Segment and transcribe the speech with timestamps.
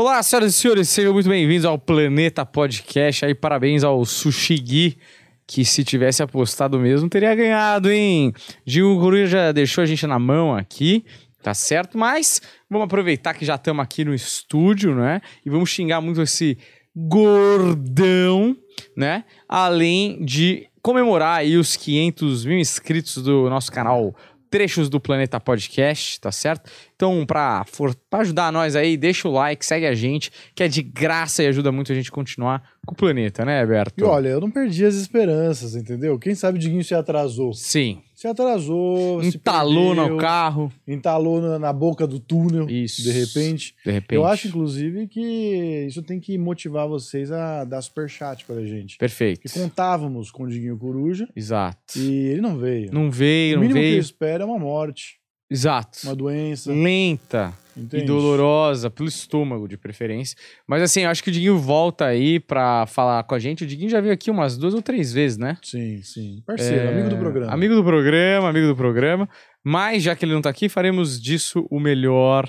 [0.00, 3.24] Olá, senhoras e senhores, sejam muito bem-vindos ao Planeta Podcast.
[3.24, 4.96] Aí, parabéns ao Sushi Gui,
[5.44, 8.32] que se tivesse apostado mesmo, teria ganhado, hein?
[8.64, 11.04] Gil Coruja já deixou a gente na mão aqui,
[11.42, 11.98] tá certo?
[11.98, 12.40] Mas
[12.70, 15.20] vamos aproveitar que já estamos aqui no estúdio, né?
[15.44, 16.56] E vamos xingar muito esse
[16.94, 18.56] gordão,
[18.96, 19.24] né?
[19.48, 24.14] Além de comemorar aí os 500 mil inscritos do nosso canal
[24.50, 26.70] Trechos do Planeta Podcast, tá certo?
[26.94, 30.68] Então, pra, for, pra ajudar nós aí, deixa o like, segue a gente, que é
[30.68, 34.00] de graça e ajuda muito a gente a continuar com o planeta, né, Berto?
[34.00, 36.18] E olha, eu não perdi as esperanças, entendeu?
[36.18, 37.52] Quem sabe o Diguinho se atrasou.
[37.52, 38.02] Sim.
[38.18, 40.72] Se atrasou, se Entalou perdeu, no carro.
[40.88, 43.00] entalou na, na boca do túnel, Isso.
[43.00, 43.76] de repente.
[43.84, 44.16] De repente.
[44.16, 48.98] Eu acho, inclusive, que isso tem que motivar vocês a dar superchat pra gente.
[48.98, 49.42] Perfeito.
[49.42, 51.96] Porque contávamos com o Diguinho Coruja Exato.
[51.96, 52.92] e ele não veio.
[52.92, 54.00] Não veio, o não mínimo que eu veio.
[54.00, 55.20] espero é uma morte,
[55.50, 55.98] Exato.
[56.04, 56.72] uma doença.
[56.72, 58.02] Lenta Entende?
[58.04, 60.36] e dolorosa, pelo estômago, de preferência.
[60.66, 63.64] Mas assim, eu acho que o Diguinho volta aí pra falar com a gente.
[63.64, 65.56] O Diguinho já veio aqui umas duas ou três vezes, né?
[65.62, 66.42] Sim, sim.
[66.46, 67.52] Parceiro, É, amigo do programa.
[67.52, 69.28] Amigo do programa, amigo do programa.
[69.64, 72.48] Mas já que ele não tá aqui, faremos disso o melhor.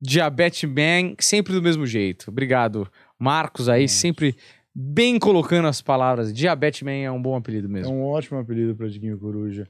[0.00, 2.28] Diabetes Man, sempre do mesmo jeito.
[2.28, 4.34] Obrigado, Marcos aí, sempre
[4.74, 6.32] bem colocando as palavras.
[6.32, 7.94] Diabetes Man é um bom apelido É mesmo.
[7.94, 9.68] um ótimo apelido para Diguinho Coruja.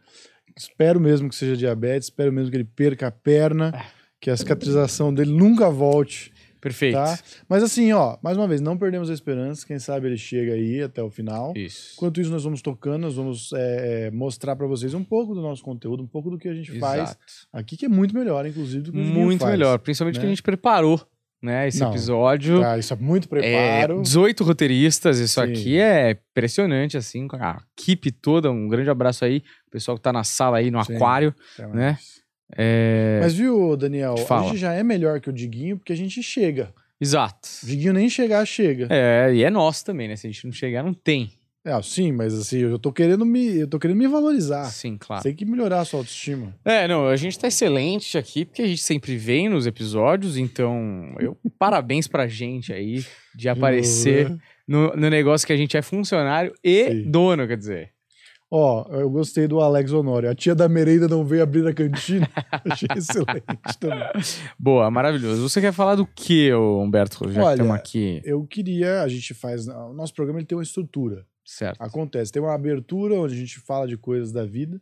[0.56, 3.84] Espero mesmo que seja diabetes, espero mesmo que ele perca a perna, É.
[4.20, 6.95] que a cicatrização dele nunca volte, Perfeito.
[6.95, 7.19] tá?
[7.48, 10.80] Mas assim, ó, mais uma vez, não perdemos a esperança, quem sabe ele chega aí
[10.83, 11.53] até o final.
[11.56, 11.95] Isso.
[11.97, 15.41] Enquanto isso, nós vamos tocando, nós vamos é, é, mostrar para vocês um pouco do
[15.42, 17.19] nosso conteúdo, um pouco do que a gente faz Exato.
[17.53, 19.50] aqui, que é muito melhor, inclusive, do que Muito faz.
[19.53, 20.30] melhor, principalmente que a né?
[20.30, 21.00] gente preparou,
[21.42, 22.60] né, esse Não, episódio.
[22.60, 24.00] Tá, isso é muito É, preparo.
[24.02, 25.50] 18 roteiristas, isso Sim.
[25.50, 28.50] aqui é impressionante, assim, com a equipe toda.
[28.50, 30.94] Um grande abraço aí, o pessoal que tá na sala aí, no Sim.
[30.94, 31.34] aquário.
[31.74, 31.98] Né?
[32.56, 34.42] É, Mas viu, Daniel, Fala.
[34.42, 36.72] a gente já é melhor que o Diguinho porque a gente chega.
[37.00, 37.48] Exato.
[37.62, 38.86] O Diguinho nem chegar, chega.
[38.90, 40.16] É, e é nosso também, né?
[40.16, 41.32] Se a gente não chegar, não tem.
[41.64, 44.64] É, sim, mas assim, eu tô querendo me, eu tô querendo me valorizar.
[44.64, 45.23] Sim, claro.
[45.23, 46.55] Tem que melhorar a sua autoestima.
[46.64, 51.14] É, não, a gente tá excelente aqui, porque a gente sempre vem nos episódios, então
[51.20, 53.05] eu parabéns pra gente aí
[53.36, 54.39] de aparecer né?
[54.67, 57.11] no, no negócio que a gente é funcionário e Sim.
[57.11, 57.90] dono, quer dizer.
[58.55, 60.29] Ó, eu gostei do Alex Honório.
[60.29, 62.29] A tia da merenda não veio abrir a cantina.
[62.68, 64.06] Achei excelente também.
[64.58, 65.48] Boa, maravilhoso.
[65.48, 67.27] Você quer falar do que, Humberto?
[67.29, 68.20] Já que Olha, estamos aqui.
[68.23, 71.24] Eu queria, a gente faz, o nosso programa ele tem uma estrutura.
[71.45, 71.80] Certo.
[71.80, 74.80] Acontece, tem uma abertura onde a gente fala de coisas da vida.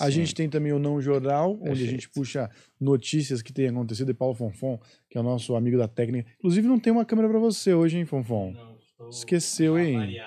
[0.00, 0.12] A Sim.
[0.12, 1.90] gente tem também o Não Jornal, onde a Perfeito.
[1.90, 2.50] gente puxa
[2.80, 4.10] notícias que têm acontecido.
[4.10, 4.80] E Paulo Fonfon,
[5.10, 6.30] que é o nosso amigo da técnica.
[6.38, 8.54] Inclusive, não tem uma câmera pra você hoje, hein, Fonfon?
[9.10, 10.18] Esqueceu, hein?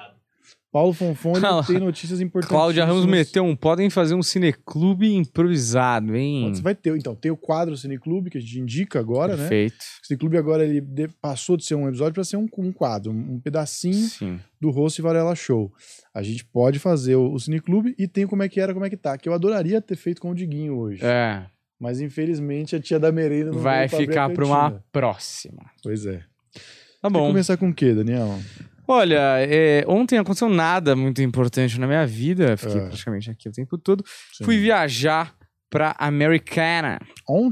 [0.76, 1.64] Paulo Fonfon ele lá.
[1.64, 2.50] tem notícias importantes.
[2.50, 3.56] Cláudia Ramos meteu um.
[3.56, 6.54] Podem fazer um cineclube improvisado, hein?
[6.54, 9.44] Você vai ter, então, tem o quadro Cineclube, que a gente indica agora, né?
[9.44, 9.78] Perfeito.
[10.04, 10.84] O Cineclube agora ele
[11.22, 14.38] passou de ser um episódio para ser um, um quadro, um, pedacinho Sim.
[14.60, 15.72] do Rosto e Varela Show.
[16.14, 18.90] A gente pode fazer o, o Cineclube e tem como é que era, como é
[18.90, 21.00] que tá, que eu adoraria ter feito com o Diguinho hoje.
[21.06, 21.46] É.
[21.80, 25.72] Mas infelizmente a tia da merenda não Vai ficar para uma próxima.
[25.82, 26.22] Pois é.
[27.02, 27.28] Tá bom.
[27.28, 28.38] começar com o quê, Daniel?
[28.88, 32.56] Olha, é, ontem aconteceu nada muito importante na minha vida.
[32.58, 32.86] Fiquei É.
[32.86, 34.04] praticamente aqui o tempo todo.
[34.34, 34.44] Sim.
[34.44, 35.36] Fui viajar
[35.70, 37.00] pra Americana.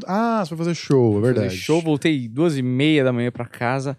[0.07, 1.47] Ah, você vai fazer show, é verdade.
[1.49, 3.97] Fazer show, voltei duas e meia da manhã pra casa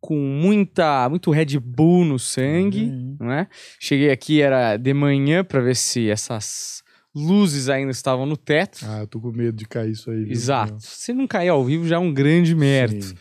[0.00, 3.16] com muita, muito Red Bull no sangue, Uhum.
[3.20, 3.46] não é?
[3.78, 6.82] Cheguei aqui, era de manhã pra ver se essas
[7.14, 8.78] luzes ainda estavam no teto.
[8.88, 10.22] Ah, eu tô com medo de cair isso aí.
[10.24, 10.76] viu, Exato.
[10.80, 13.06] Se não cair ao vivo já é um grande mérito.
[13.06, 13.14] Sim.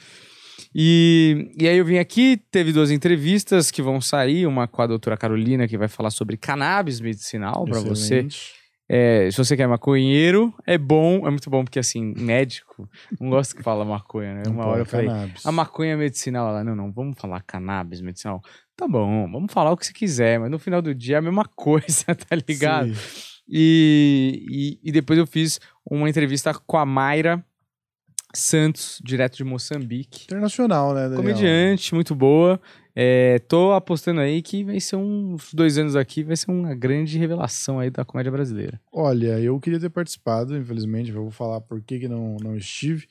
[0.73, 4.87] E, e aí eu vim aqui, teve duas entrevistas que vão sair, uma com a
[4.87, 8.27] doutora Carolina, que vai falar sobre cannabis medicinal para você.
[8.91, 13.55] É, se você quer maconheiro, é bom, é muito bom, porque assim, médico, não gosta
[13.55, 14.43] que fala maconha, né?
[14.47, 15.45] Não Uma hora eu falei, cannabis.
[15.45, 18.41] a maconha medicinal, ela, não, não, vamos falar cannabis medicinal.
[18.75, 21.21] Tá bom, vamos falar o que você quiser, mas no final do dia é a
[21.21, 22.91] mesma coisa, tá ligado?
[23.47, 27.45] E, e, e depois eu fiz uma entrevista com a Mayra
[28.33, 30.25] Santos, direto de Moçambique.
[30.25, 31.17] Internacional, né, Daniel?
[31.17, 32.59] Comediante, muito boa.
[32.95, 37.17] É, tô apostando aí que vai ser uns dois anos aqui, vai ser uma grande
[37.17, 38.79] revelação aí da comédia brasileira.
[38.91, 43.07] Olha, eu queria ter participado, infelizmente, eu vou falar por que, que não, não estive.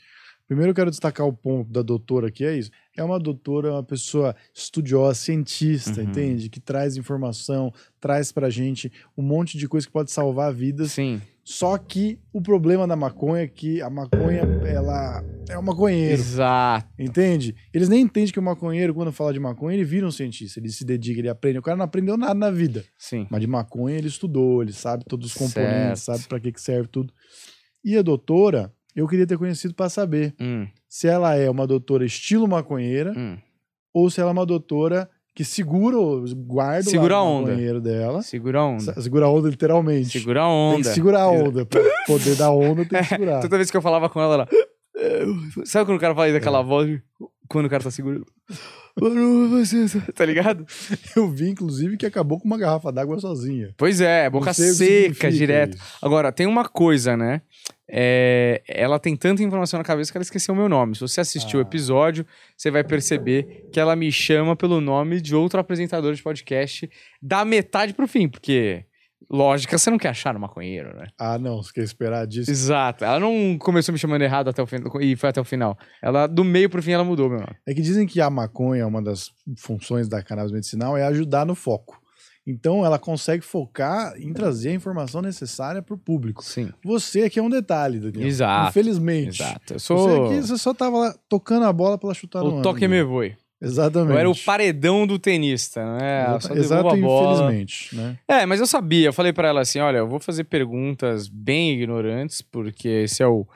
[0.47, 2.71] Primeiro eu quero destacar o ponto da doutora, que é isso.
[2.97, 6.09] É uma doutora, uma pessoa estudiosa, cientista, Uhum.
[6.09, 6.49] entende?
[6.49, 10.93] Que traz informação, traz pra gente um monte de coisa que pode salvar vidas.
[10.93, 16.13] Sim, Só que o problema da maconha é que a maconha, ela é um maconheiro.
[16.13, 16.87] exato.
[16.99, 17.55] Entende?
[17.73, 20.69] Eles nem entendem que o maconheiro, quando fala de maconha, ele vira um cientista, ele
[20.69, 21.59] se dedica, ele aprende.
[21.59, 22.85] O cara não aprendeu nada na vida.
[22.99, 23.27] Sim.
[23.31, 26.19] Mas de maconha ele estudou, ele sabe todos os componentes, Certo.
[26.19, 27.15] sabe para que, que serve tudo.
[27.83, 32.05] E a doutora, Eu queria ter conhecido para saber Hum, se ela é uma doutora
[32.05, 33.39] estilo maconheira hum.
[33.95, 35.97] ou se ela é uma doutora que segura,
[36.37, 37.51] guarda Segura a onda.
[37.53, 38.23] maconheiro dela.
[38.23, 38.93] Segura a onda.
[38.93, 40.19] Se- Segura a onda literalmente.
[40.19, 40.89] Segura a Tem onda.
[40.89, 41.65] que segurar a onda.
[41.65, 43.41] Pra poder dar onda, tem que segurar.
[43.41, 44.49] Toda vez que eu falava com ela, ela.
[45.65, 46.35] Sabe quando o cara fala aí É.
[46.35, 46.99] daquela voz?
[47.49, 48.27] Quando o cara tá segurando.
[50.15, 50.67] Tá ligado?
[51.15, 53.73] Eu vi, inclusive, que acabou com uma garrafa d'água sozinha.
[53.77, 55.75] Pois é, boca seca direto.
[55.77, 55.85] isso.
[56.03, 57.41] Agora, tem uma coisa, né?
[57.91, 60.95] É, ela tem tanta informação na cabeça que ela esqueceu o meu nome.
[60.95, 61.67] Se você assistiu o Ah.
[61.67, 62.27] episódio,
[62.57, 66.89] você vai perceber que ela me chama pelo nome de outro apresentador de podcast
[67.23, 68.85] da metade pro fim, porque
[69.31, 71.09] lógica você não quer achar no maconheiro, né?
[71.19, 72.51] Ah, não, você quer esperar disso?
[72.51, 73.05] Exato.
[73.05, 75.77] Ela não começou me chamando errado até o fim e foi até o final.
[76.03, 77.57] Ela, do meio pro fim, ela mudou, meu nome.
[77.67, 81.55] É que dizem que a maconha, uma das funções da cannabis medicinal, é ajudar no
[81.55, 81.99] foco.
[82.51, 86.43] Então, ela consegue focar em trazer a informação necessária para o público.
[86.43, 86.73] Sim.
[86.83, 88.27] Você aqui é um detalhe, Daniel.
[88.27, 88.71] Exato.
[88.71, 89.43] Infelizmente.
[89.43, 89.75] Exato.
[89.75, 92.61] Eu Você sou aqui, você só tava lá tocando a bola pra ela chutar no
[92.61, 93.37] o toque me voe.
[93.61, 94.13] Exatamente.
[94.13, 96.39] Eu era o paredão do tenista, né?
[96.41, 97.33] Só Exato, devolve a bola.
[97.35, 98.19] infelizmente, né?
[98.27, 99.09] É, mas eu sabia.
[99.09, 103.27] Eu falei pra ela assim: olha, eu vou fazer perguntas bem ignorantes, porque esse é
[103.27, 103.47] o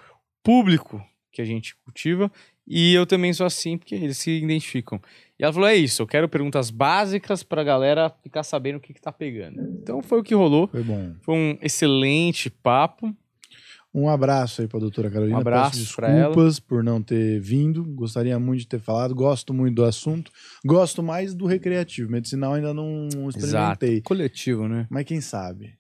[0.42, 2.30] público que a gente cultiva.
[2.66, 5.00] E eu também sou assim, porque eles se identificam.
[5.42, 8.94] E ela falou: é isso, eu quero perguntas básicas pra galera ficar sabendo o que,
[8.94, 9.60] que tá pegando.
[9.82, 10.68] Então foi o que rolou.
[10.68, 11.14] Foi bom.
[11.20, 13.12] Foi um excelente papo.
[13.92, 15.36] Um abraço aí pra doutora Carolina.
[15.36, 17.84] Um abraço Peço desculpas por não ter vindo.
[17.84, 19.14] Gostaria muito de ter falado.
[19.16, 20.30] Gosto muito do assunto.
[20.64, 22.08] Gosto mais do recreativo.
[22.10, 24.00] Medicinal ainda não experimentei.
[24.00, 24.86] Coletivo, né?
[24.88, 25.74] Mas quem sabe?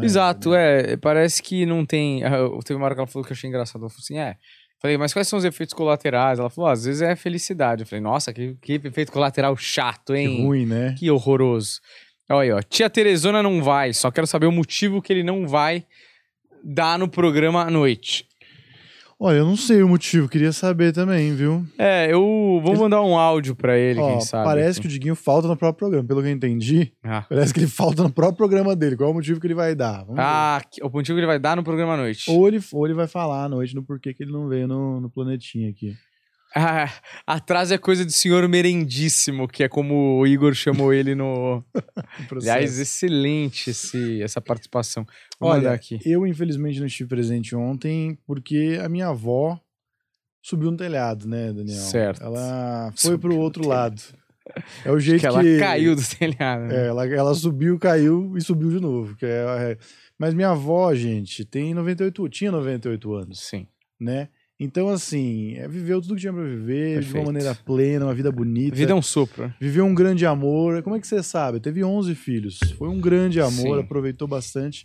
[0.00, 0.04] é?
[0.04, 0.96] Exato, é.
[0.96, 2.22] Parece que não tem.
[2.24, 3.82] ah, eu- Teve uma hora que ela falou que eu achei engraçado.
[3.82, 4.36] Ela falou assim: é.
[4.80, 6.38] Falei, mas quais são os efeitos colaterais?
[6.38, 7.82] Ela falou: "Ah, às vezes é felicidade.
[7.82, 10.44] Eu falei, nossa, que, que efeito colateral chato, Que hein?
[10.46, 10.94] ruim, né?
[10.96, 11.80] Que horroroso.
[12.30, 12.62] Olha aí, ó.
[12.62, 13.92] Tia Teresona não vai.
[13.92, 15.84] Só quero saber o motivo que ele não vai
[16.62, 18.27] dar no programa à noite.
[19.20, 20.28] Olha, eu não sei o motivo.
[20.28, 21.66] Queria saber também, viu?
[21.76, 24.44] É, eu vou mandar um áudio pra ele, Ó, quem sabe.
[24.44, 26.06] parece que o Diguinho falta no próprio programa.
[26.06, 28.96] Pelo que eu entendi, Ah, parece que ele falta no próprio programa dele.
[28.96, 30.02] Qual é o motivo que ele vai dar?
[30.04, 30.22] Vamos ver.
[30.22, 32.30] ah que- o motivo que ele vai dar no programa à noite.
[32.30, 35.00] Ou ele, ou ele vai falar à noite no porquê que ele não veio no,
[35.00, 35.96] no planetinha aqui.
[36.54, 36.90] Ah,
[37.26, 41.62] atrás é coisa do senhor merendíssimo, que é como o Igor chamou ele no.
[42.32, 45.04] Aliás, excelente esse, essa participação.
[45.38, 45.98] Vou Olha, aqui.
[46.04, 49.60] eu infelizmente não estive presente ontem porque a minha avó
[50.42, 51.76] subiu no telhado, né, Daniel?
[51.82, 52.22] Certo.
[52.22, 54.00] Ela foi Subiu pro outro lado.
[54.82, 56.62] É o jeito que ela que caiu do telhado.
[56.62, 56.84] né?
[56.84, 59.14] É, ela, ela subiu, caiu e subiu de novo.
[59.16, 59.78] Que é, é-
[60.18, 63.66] Mas minha avó, gente, tem 98, tinha 98 anos, Sim.
[64.00, 64.30] né?
[64.60, 68.32] Então, assim, é, viveu tudo que tinha pra viver, de uma maneira plena, uma vida
[68.32, 68.74] bonita.
[68.74, 69.54] A vida é um sopro.
[69.60, 70.82] Viveu um grande amor.
[70.82, 71.60] Como é que você sabe?
[71.60, 72.58] Teve 11 filhos.
[72.76, 73.84] Foi um grande amor, Sim.
[73.84, 74.84] aproveitou bastante.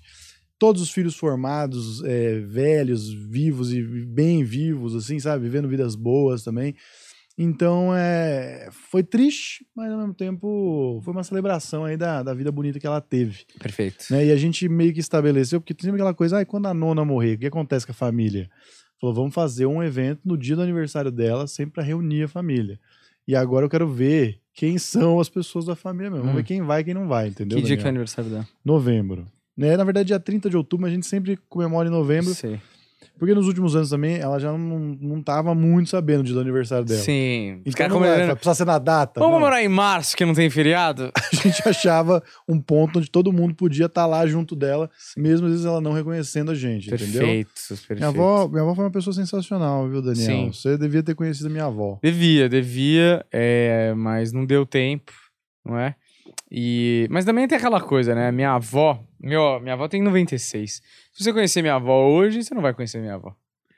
[0.60, 5.44] Todos os filhos formados, é, velhos, vivos e bem vivos, assim, sabe?
[5.44, 6.76] Vivendo vidas boas também.
[7.36, 12.52] Então, é, foi triste, mas ao mesmo tempo foi uma celebração aí da, da vida
[12.52, 13.46] bonita que ela teve.
[13.60, 14.06] Perfeito.
[14.12, 14.28] Né?
[14.28, 17.04] E a gente meio que estabeleceu, porque tem sempre aquela coisa, ah, quando a nona
[17.04, 18.48] morrer, o que acontece com a família?
[19.04, 22.80] Falou, vamos fazer um evento no dia do aniversário dela, sempre para reunir a família.
[23.28, 26.24] E agora eu quero ver quem são as pessoas da família mesmo.
[26.24, 26.38] Vamos Hum.
[26.38, 27.58] ver quem vai e quem não vai, entendeu?
[27.58, 27.90] que dia que é o Daniel?
[27.90, 28.48] aniversário dela?
[28.64, 29.26] Novembro.
[29.58, 29.76] Né?
[29.76, 32.62] Na verdade, dia 30 de outubro, a gente sempre comemora em novembro, Sei.
[33.18, 36.42] Porque nos últimos anos também ela já não, não tava muito sabendo do dia do
[36.42, 37.00] aniversário dela.
[37.02, 37.62] Sim.
[37.66, 38.36] Os Então caras não é, comemorando.
[38.36, 39.20] precisa ser na data.
[39.20, 39.40] Vamos não.
[39.42, 41.12] morar em março, que não tem feriado?
[41.16, 45.52] a gente achava um ponto onde todo mundo podia estar lá junto dela, mesmo às
[45.54, 47.22] vezes ela não reconhecendo a gente, entendeu?
[47.22, 48.00] Perfeito, perfeito.
[48.00, 50.26] Minha avó, minha avó foi uma pessoa sensacional, viu, Daniel?
[50.26, 50.52] Sim.
[50.52, 52.00] Você devia ter conhecido a minha avó.
[52.04, 55.12] Devia, devia, é, mas não deu tempo,
[55.66, 55.96] não é?
[56.52, 58.32] E, mas também tem aquela coisa, né?
[58.32, 60.82] Minha avó, meu, minha avó tem 96.
[61.14, 63.34] Se você conhecer minha avó hoje, você não vai conhecer minha avó.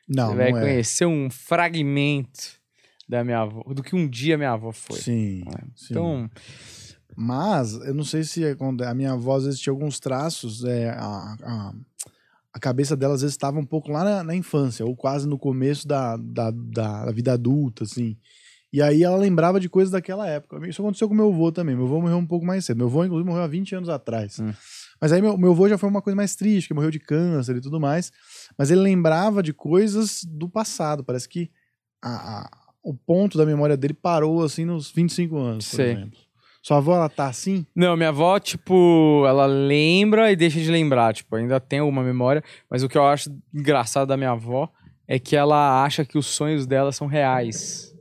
[0.07, 0.61] Não, você vai não é.
[0.61, 2.59] conhecer um fragmento
[3.07, 4.99] da minha avó, do que um dia minha avó foi.
[4.99, 5.63] Sim, é?
[5.75, 5.87] sim.
[5.91, 6.29] Então,
[7.15, 8.55] Mas, eu não sei se é
[8.87, 11.73] a minha avó às vezes tinha alguns traços, é, a, a,
[12.53, 15.37] a cabeça dela às vezes estava um pouco lá na, na infância, ou quase no
[15.37, 18.17] começo da, da, da, da vida adulta, assim.
[18.73, 20.67] E aí ela lembrava de coisas daquela época.
[20.67, 21.75] Isso aconteceu com meu avô também.
[21.75, 22.75] Meu avô morreu um pouco mais cedo.
[22.75, 24.37] Meu avô, inclusive, morreu há 20 anos atrás.
[24.37, 24.51] Hum.
[25.05, 27.55] Mas aí meu, meu avô já foi uma coisa mais triste, que morreu de câncer
[27.57, 28.11] e tudo mais.
[28.57, 31.03] Mas ele lembrava de coisas do passado.
[31.03, 31.51] Parece que
[32.03, 32.49] a, a-
[32.81, 35.91] o ponto da memória dele parou assim nos 25 anos, por Sei.
[35.91, 36.17] exemplo.
[36.63, 37.67] Sua avó, ela tá assim?
[37.75, 42.43] não, minha avó, tipo, ela lembra e deixa de lembrar, tipo, ainda tem uma memória,
[42.67, 44.67] mas o que eu acho engraçado da minha avó
[45.07, 47.93] é que ela acha que os sonhos dela são reais.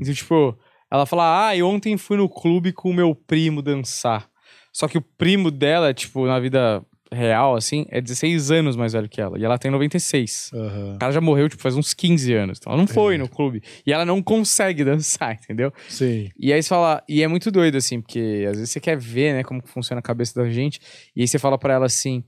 [0.00, 0.58] Então, tipo,
[0.90, 4.29] ela fala, ah, e ontem fui no clube com o meu primo dançar.
[4.72, 9.08] Só que o primo dela, tipo, na vida real, assim, é 16 anos mais velho
[9.08, 9.36] que ela.
[9.36, 10.52] E ela tem 96.
[10.54, 10.94] Aham.
[10.94, 12.58] O cara já morreu, tipo, faz uns 15 anos.
[12.60, 13.18] Então ela não foi É.
[13.18, 13.62] no clube.
[13.84, 15.72] E ela não consegue dançar, entendeu?
[15.88, 16.30] Sim.
[16.38, 19.34] E aí você fala, e é muito doido, assim, porque às vezes você quer ver,
[19.34, 20.80] né, como funciona a cabeça da gente,
[21.16, 22.22] e aí você fala pra ela assim,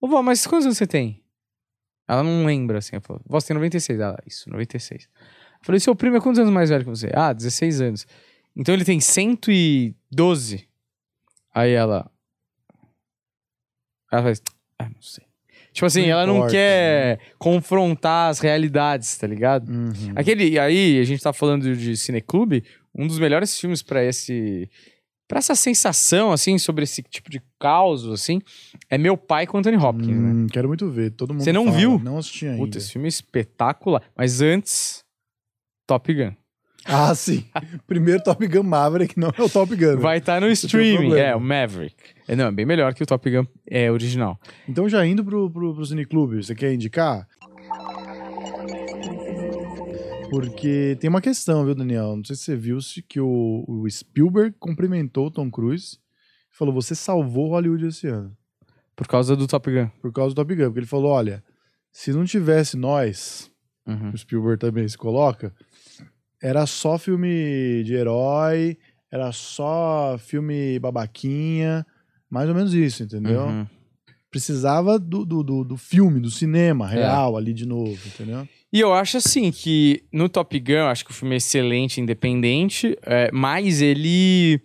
[0.00, 1.22] ô vó, mas quantos anos você tem?
[2.08, 4.00] Ela não lembra, assim, ela falou, vó, você tem 96.
[4.00, 5.04] Ela, isso, 96.
[5.04, 5.08] Eu
[5.62, 7.08] falei, seu primo é quantos anos mais velho que você?
[7.14, 8.04] Ah, 16 anos.
[8.56, 10.66] Então ele tem 112.
[11.54, 12.10] Aí ela...
[14.12, 14.42] Ela faz,
[14.78, 15.24] ah, não sei.
[15.72, 19.68] Tipo assim, Não ela não importa, quer confrontar as realidades, tá ligado?
[19.68, 20.12] Uhum.
[20.14, 22.62] Aquele aí, a gente tá falando de Cineclube,
[22.94, 24.70] um dos melhores filmes pra esse
[25.26, 28.40] para essa sensação assim sobre esse tipo de caos assim,
[28.88, 30.30] é Meu Pai com Anthony Hopkins, né?
[30.32, 31.10] Hum, quero muito ver.
[31.10, 31.76] Todo mundo Você não fala.
[31.76, 31.98] viu?
[31.98, 32.58] Não assisti ainda.
[32.58, 35.02] Puta, esse filme é espetacular, mas antes
[35.88, 36.34] Top Gun.
[36.86, 37.44] Ah, sim.
[37.86, 39.94] Primeiro Top Gun Maverick, não é o Top Gun.
[39.94, 39.96] né?
[39.96, 41.96] Vai estar no tem um streaming, é, o Maverick.
[42.28, 44.38] É, não, é bem melhor que o Top Gun é original.
[44.68, 47.26] Então, já indo pro, pro, pro Cineclube, você quer indicar?
[50.30, 52.16] Porque tem uma questão, viu, Daniel?
[52.16, 55.96] Não sei se você viu se que o, o Spielberg cumprimentou o Tom Cruise
[56.52, 58.36] e falou: Você salvou Hollywood esse ano.
[58.96, 59.88] Por causa do Top Gun.
[60.00, 60.64] Por causa do Top Gun.
[60.64, 61.42] Porque ele falou: Olha,
[61.92, 63.50] se não tivesse nós,
[63.86, 64.10] Uhum.
[64.14, 65.54] o Spielberg também se coloca,
[66.42, 68.76] era só filme de herói,
[69.10, 71.86] era só filme babaquinha,
[72.28, 73.42] mais ou menos isso, entendeu?
[73.42, 73.66] Uhum.
[74.30, 78.48] Precisava do, do, do, do filme, do cinema real ali de novo, entendeu?
[78.72, 82.00] E eu acho assim que no Top Gun, eu acho que o filme é excelente,
[82.00, 84.60] independente, é, mas ele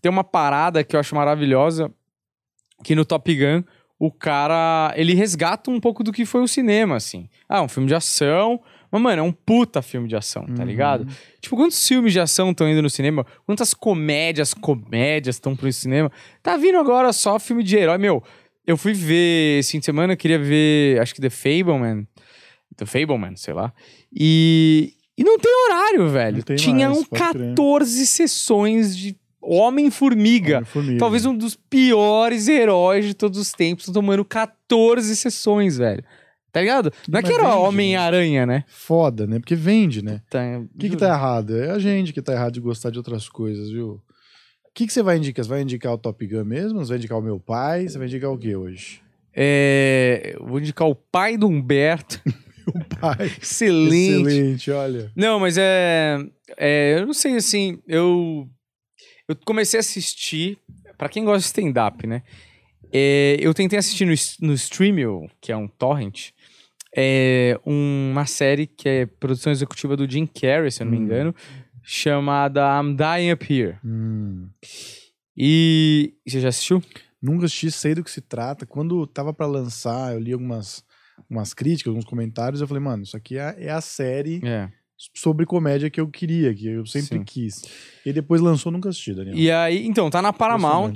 [0.00, 1.92] tem uma parada que eu acho maravilhosa,
[2.84, 3.64] que no Top Gun
[3.98, 7.28] o cara, ele resgata um pouco do que foi o cinema, assim.
[7.48, 10.68] Ah, um filme de ação, mas, mano, é um puta filme de ação, tá Uhum.
[10.68, 11.06] ligado?
[11.40, 13.24] Tipo, quantos filmes de ação estão indo no cinema?
[13.46, 16.10] Quantas comédias, comédias estão pro cinema?
[16.42, 18.22] Tá vindo agora só filme de herói, meu.
[18.66, 22.06] Eu fui ver esse fim de semana, eu queria ver, acho que The Fableman.
[22.76, 23.72] The Fableman, sei lá.
[24.14, 26.42] E, e não tem horário, velho.
[26.42, 27.48] Tem Tinham mais, pode crer.
[27.54, 30.56] 14 sessões de Homem-Formiga.
[30.58, 30.98] Homem-Formiga.
[30.98, 36.04] Talvez um dos piores heróis de todos os tempos, tomando 14 sessões, velho.
[36.52, 36.92] Tá ligado?
[37.06, 37.62] Não é Mas que era vende?
[37.62, 38.64] Homem-Aranha, né?
[38.68, 39.38] Foda, né?
[39.38, 40.22] Porque vende, né?
[40.30, 41.56] Tá, O que, que tá errado?
[41.56, 44.00] É a gente que tá errado de gostar de outras coisas, viu?
[44.64, 45.44] O que, que você vai indicar?
[45.44, 46.78] Você vai indicar o Top Gun mesmo?
[46.78, 47.88] Você vai indicar o meu pai?
[47.88, 49.02] Você vai indicar o que hoje?
[49.34, 52.20] É, eu vou indicar o pai do Humberto.
[52.68, 53.32] O pai.
[53.40, 54.28] Excelente.
[54.28, 55.10] Excelente, olha.
[55.16, 56.18] Não, mas é,
[56.58, 56.96] é.
[56.98, 57.78] Eu não sei, assim.
[57.88, 58.46] Eu.
[59.26, 60.58] Eu comecei a assistir.
[60.98, 62.22] Pra quem gosta de stand-up, né?
[62.92, 64.14] é, eu tentei assistir no,
[64.46, 66.30] no Streamio, que é um torrent,
[66.96, 71.02] é, uma série que é produção executiva do Jim Carrey, se eu não me Hum.
[71.02, 71.34] engano,
[71.82, 73.78] chamada I'm Dying Up Here.
[73.84, 74.48] Hum.
[75.36, 76.14] E.
[76.26, 76.82] Você já assistiu?
[77.20, 78.64] Nunca assisti, sei do que se trata.
[78.66, 80.84] Quando tava pra lançar, eu li algumas,
[81.16, 82.60] algumas críticas, alguns comentários.
[82.60, 84.68] Eu falei, mano, isso aqui é, é a série É.
[85.14, 87.24] sobre comédia que eu queria, que eu sempre Sim.
[87.24, 87.62] quis.
[88.06, 89.36] E depois lançou, nunca assisti, Daniel.
[89.36, 90.94] E aí, então, tá na Paramount,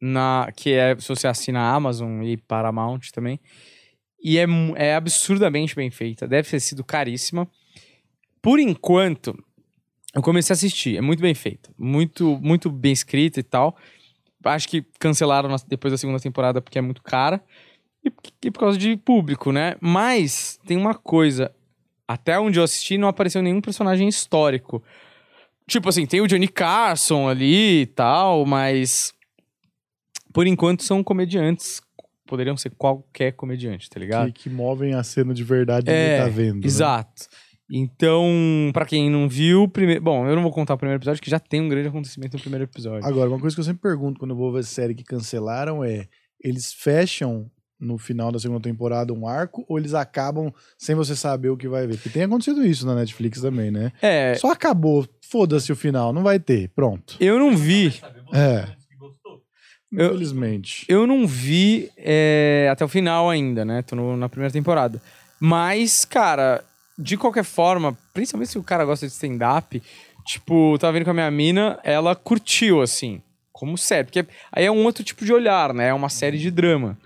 [0.00, 3.38] na, que é se você assina a Amazon e Paramount também.
[4.28, 6.26] E é, é absurdamente bem feita.
[6.26, 7.48] Deve ter sido caríssima.
[8.42, 9.38] Por enquanto,
[10.12, 10.96] eu comecei a assistir.
[10.96, 11.70] É muito bem feita.
[11.78, 13.76] Muito, muito bem escrita e tal.
[14.44, 17.40] Acho que cancelaram depois da segunda temporada porque é muito cara.
[18.04, 19.76] E, e por causa de público, né?
[19.80, 21.54] Mas tem uma coisa.
[22.08, 24.82] Até onde eu assisti, não apareceu nenhum personagem histórico.
[25.68, 29.14] Tipo assim, tem o Johnny Carson ali e tal, mas.
[30.32, 31.80] Por enquanto são comediantes.
[32.26, 34.32] Poderiam ser qualquer comediante, tá ligado?
[34.32, 36.60] que, que movem a cena de verdade É, tá vendo.
[36.60, 36.66] né?
[36.66, 37.26] Exato.
[37.70, 40.00] Então, pra quem não viu, o primeiro.
[40.00, 42.40] Bom, eu não vou contar o primeiro episódio, que já tem um grande acontecimento no
[42.40, 43.06] primeiro episódio.
[43.06, 46.06] Agora, uma coisa que eu sempre pergunto quando eu vou ver série que cancelaram é:
[46.42, 51.50] eles fecham no final da segunda temporada um arco ou eles acabam sem você saber
[51.50, 51.96] o que vai ver?
[51.96, 53.92] Porque tem acontecido isso na Netflix também, né?
[54.00, 57.16] É, Só acabou, foda-se o final, não vai ter, pronto.
[57.20, 57.92] eu não vi.
[58.32, 58.66] É.
[59.92, 60.84] Eu- Infelizmente.
[60.88, 63.82] Eu não vi é, até o final ainda, né?
[63.82, 65.00] Tô no- na primeira temporada.
[65.40, 66.64] Mas, cara,
[66.98, 69.82] de qualquer forma, principalmente se o cara gosta de stand-up,
[70.26, 73.20] tipo, eu tava vendo com a minha mina, ela curtiu, assim,
[73.52, 74.04] como série.
[74.04, 75.88] Porque aí é um outro tipo de olhar, né?
[75.88, 76.98] É uma série de drama.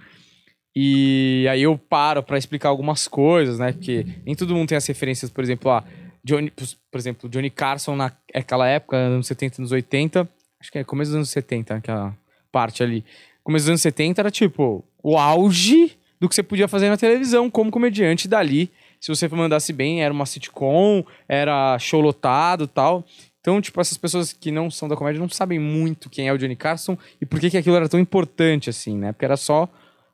[0.74, 3.72] E aí eu paro pra explicar algumas coisas, né?
[3.72, 5.84] Porque nem todo mundo tem as referências, por exemplo, ah,
[6.24, 10.28] Johnny, por exemplo, Johnny Carson naquela época, anos 70, anos 80,
[10.60, 12.14] acho que é começo dos anos 70, aquela
[12.50, 13.04] parte ali.
[13.42, 17.50] Começo dos anos 70 era tipo o auge do que você podia fazer na televisão
[17.50, 18.70] como comediante dali.
[19.00, 23.04] Se você mandasse bem, era uma sitcom, era show lotado e tal.
[23.40, 26.36] Então, tipo, essas pessoas que não são da comédia não sabem muito quem é o
[26.36, 29.12] Johnny Carson e por que, que aquilo era tão importante, assim, né?
[29.12, 29.66] Porque era só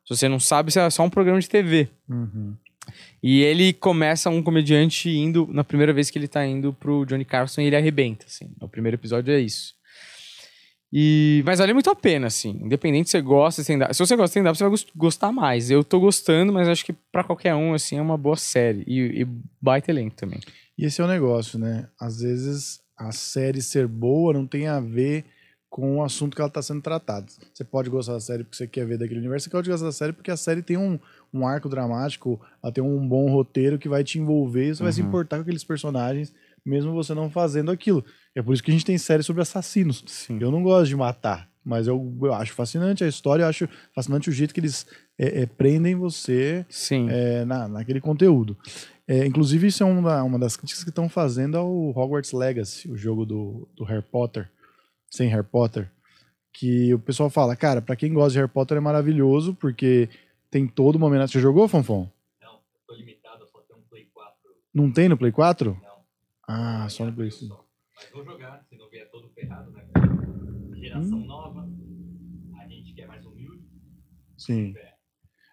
[0.04, 1.88] Se você não sabe, isso é só um programa de TV.
[2.08, 2.54] Uhum.
[3.20, 7.24] E ele começa um comediante indo, na primeira vez que ele tá indo pro Johnny
[7.24, 8.48] Carson, e ele arrebenta, assim.
[8.60, 9.74] O primeiro episódio é isso.
[10.98, 12.58] E, mas vale muito a pena, assim.
[12.62, 13.94] Independente se você gosta de stand-up.
[13.94, 15.70] Se você gosta de stand-up, você vai gos- gostar mais.
[15.70, 18.82] Eu tô gostando, mas acho que pra qualquer um, assim, é uma boa série.
[18.86, 19.26] E, e
[19.60, 20.40] baita elenco também.
[20.78, 21.88] E esse é o negócio, né?
[22.00, 25.24] Às vezes a série ser boa não tem a ver
[25.68, 27.26] com o assunto que ela está sendo tratada.
[27.52, 29.92] Você pode gostar da série porque você quer ver daquele universo, você pode gostar da
[29.92, 30.98] série porque a série tem um,
[31.34, 35.02] um arco dramático, ela tem um bom roteiro que vai te envolver, você vai se
[35.02, 35.08] Uhum.
[35.08, 36.32] importar com aqueles personagens,
[36.66, 38.04] mesmo você não fazendo aquilo.
[38.34, 40.02] É por isso que a gente tem série sobre assassinos.
[40.06, 40.38] Sim.
[40.40, 44.28] Eu não gosto de matar, mas eu, eu acho fascinante a história, eu acho fascinante
[44.28, 44.86] o jeito que eles
[45.18, 47.08] é, é, prendem você Sim.
[47.08, 48.56] é, na, naquele conteúdo.
[49.08, 52.96] É, inclusive, isso é uma, uma das críticas que estão fazendo ao Hogwarts Legacy, o
[52.96, 54.50] jogo do, do Harry Potter,
[55.08, 55.90] sem Harry Potter.
[56.52, 60.08] Que o pessoal fala, cara, pra quem gosta de Harry Potter é maravilhoso, porque
[60.50, 61.32] tem todo uma homenagem.
[61.32, 62.10] Você jogou, Fonfon?
[62.42, 64.34] Não, tô limitado a só ter um Play 4.
[64.74, 65.78] Não tem no Play 4?
[65.80, 65.95] Não.
[66.46, 67.54] Ah, só no Play 5.
[67.54, 67.64] Só.
[67.96, 69.82] Mas vou jogar, se não vier todo ferrado, né?
[70.80, 71.26] Geração Hum.
[71.26, 71.68] nova,
[72.62, 73.62] a gente que é mais humilde.
[74.36, 74.74] Sim.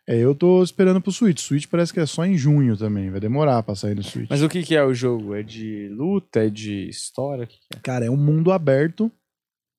[0.05, 1.39] É, eu tô esperando pro Switch.
[1.39, 4.29] Switch parece que é só em junho também, vai demorar pra sair no Switch.
[4.29, 5.33] Mas o que, que é o jogo?
[5.33, 6.45] É de luta?
[6.45, 7.45] É de história?
[7.45, 7.79] O que, que é?
[7.79, 9.09] Cara, é um mundo aberto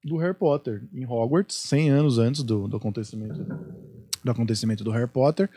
[0.02, 3.44] do Harry Potter em Hogwarts, 100 anos antes do, do acontecimento
[4.24, 5.50] do acontecimento do Harry Potter.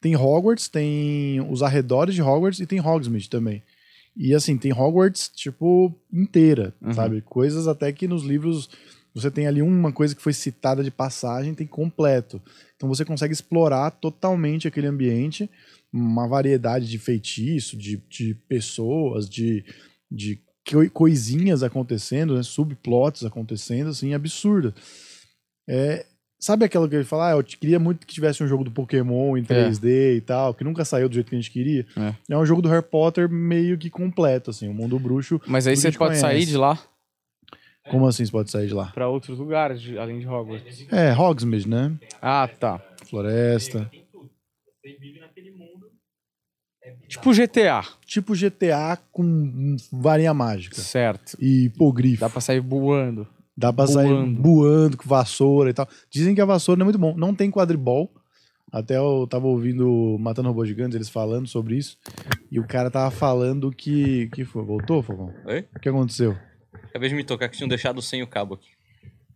[0.00, 3.62] Tem Hogwarts, tem os arredores de Hogwarts e tem Hogsmeade também.
[4.16, 6.92] E assim, tem Hogwarts, tipo, inteira, Uhum.
[6.92, 7.20] sabe?
[7.20, 8.68] Coisas até que nos livros
[9.14, 12.40] você tem ali uma coisa que foi citada de passagem, tem completo.
[12.76, 15.48] Então você consegue explorar totalmente aquele ambiente,
[15.92, 19.64] uma variedade de feitiço, de, de pessoas, de,
[20.10, 20.38] de
[20.70, 22.42] coi- coisinhas acontecendo, né?
[22.42, 24.74] subplots acontecendo, assim, absurda.
[25.68, 26.04] É,
[26.38, 29.36] sabe aquela que ele fala, ah, eu queria muito que tivesse um jogo do Pokémon
[29.36, 31.86] em 3D e tal, que nunca saiu do jeito que a gente queria.
[31.96, 32.14] É.
[32.34, 35.40] É, um jogo do Harry Potter meio que completo, assim, o mundo bruxo.
[35.46, 36.50] Mas aí você pode sair conhece.
[36.52, 36.78] de lá
[37.88, 38.86] Como assim você pode sair de lá?
[38.92, 40.86] pra outros lugares, de- além de Hogwarts.
[40.90, 41.92] É, Hogsmeade, né?
[42.20, 42.80] Ah, tá.
[43.08, 43.90] Floresta.
[44.82, 45.86] Você vive naquele mundo.
[46.84, 46.94] É.
[47.08, 47.84] Tipo GTA.
[48.04, 50.76] Tipo GTA com varinha mágica.
[50.80, 51.36] Certo.
[51.40, 52.20] E hipogrifo.
[52.20, 53.26] Dá pra sair voando.
[53.56, 54.42] Dá pra sair Voando.
[54.42, 55.88] voando com vassoura e tal.
[56.10, 57.14] Dizem que a vassoura não é muito bom.
[57.16, 58.12] Não tem quadribol.
[58.70, 61.96] Até eu tava ouvindo Matando Robôs Gigantes, eles falando sobre isso.
[62.50, 64.28] E o cara tava falando que.
[64.28, 64.62] que foi?
[64.64, 65.32] Voltou, Fogão?
[65.46, 65.64] Oi?
[65.74, 66.36] O que aconteceu?
[66.84, 68.75] Acabei de me tocar que tinham deixado sem o cabo aqui.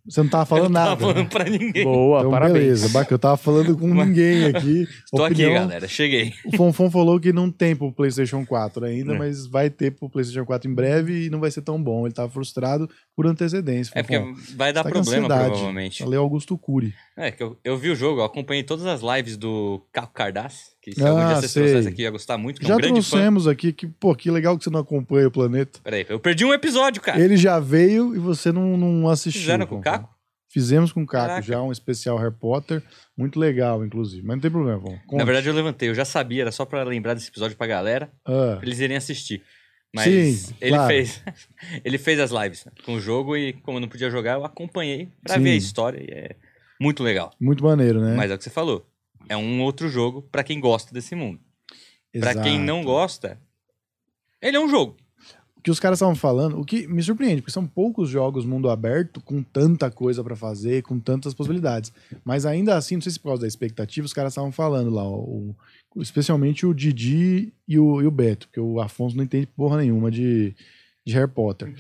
[0.09, 0.91] Você não tava falando eu não nada.
[0.97, 1.85] tava falando pra ninguém.
[1.85, 2.59] Boa, Então, parabéns.
[2.59, 3.15] beleza, bacana.
[3.15, 4.89] Eu tava falando com ninguém aqui.
[5.11, 5.87] Tô aqui, Opinião- galera.
[5.89, 6.33] Cheguei.
[6.47, 9.19] O Fonfon falou que não tem pro PlayStation 4 ainda, É.
[9.19, 12.07] mas vai ter pro PlayStation 4 em breve e não vai ser tão bom.
[12.07, 13.93] Ele tava frustrado por antecedência.
[13.95, 14.35] É porque Fonfon.
[14.57, 16.03] vai dar Tá problema, provavelmente.
[16.03, 16.95] Falei Augusto Cury.
[17.17, 20.71] É, que eu, eu vi o jogo, eu acompanhei todas as lives do Caco Cardassi,
[20.81, 21.63] que se algum Ah, dia vocês sei.
[21.65, 23.11] trouxessem aqui, ia gostar muito, que é Já um grande fã.
[23.11, 25.79] trouxemos aqui que, pô, que legal que você não acompanha o planeta.
[25.83, 27.21] Peraí, eu perdi um episódio, cara.
[27.21, 29.43] Ele já veio e você não, não assistiu.
[29.43, 29.81] Fizeram com o.
[29.83, 30.09] Caco?
[30.53, 31.43] Fizemos com o Caco Caraca.
[31.47, 32.83] já, um especial Harry Potter.
[33.17, 34.23] Muito legal, inclusive.
[34.27, 35.17] Mas não tem problema, Fonfon.
[35.17, 38.11] Na verdade, eu levantei, eu já sabia, era só pra lembrar desse episódio pra galera,
[38.25, 39.43] Ah, pra eles irem assistir.
[39.95, 40.87] Mas Sim, ele claro.
[40.89, 41.23] fez.
[41.85, 45.09] ele fez as lives com o jogo e, como eu não podia jogar, eu acompanhei
[45.23, 45.43] pra Sim.
[45.43, 45.99] ver a história.
[46.01, 46.37] E é
[46.81, 47.31] muito legal.
[47.41, 48.15] muito maneiro, né?
[48.17, 48.85] Mas é o que você falou.
[49.29, 51.41] É um outro jogo pra quem gosta desse mundo.
[52.21, 53.41] Pra quem não gosta,
[54.43, 54.97] ele é um jogo.
[55.57, 58.71] o que os caras estavam falando, o que me surpreende, porque são poucos jogos mundo
[58.71, 61.93] aberto com tanta coisa pra fazer, com tantas possibilidades.
[62.25, 65.07] Mas ainda assim, não sei se por causa da expectativa, os caras estavam falando lá,
[65.07, 65.55] o-
[65.95, 69.77] o- especialmente o Didi e o, e o Beto, porque o Afonso não entende porra
[69.77, 70.55] nenhuma de,
[71.05, 71.75] de Harry Potter.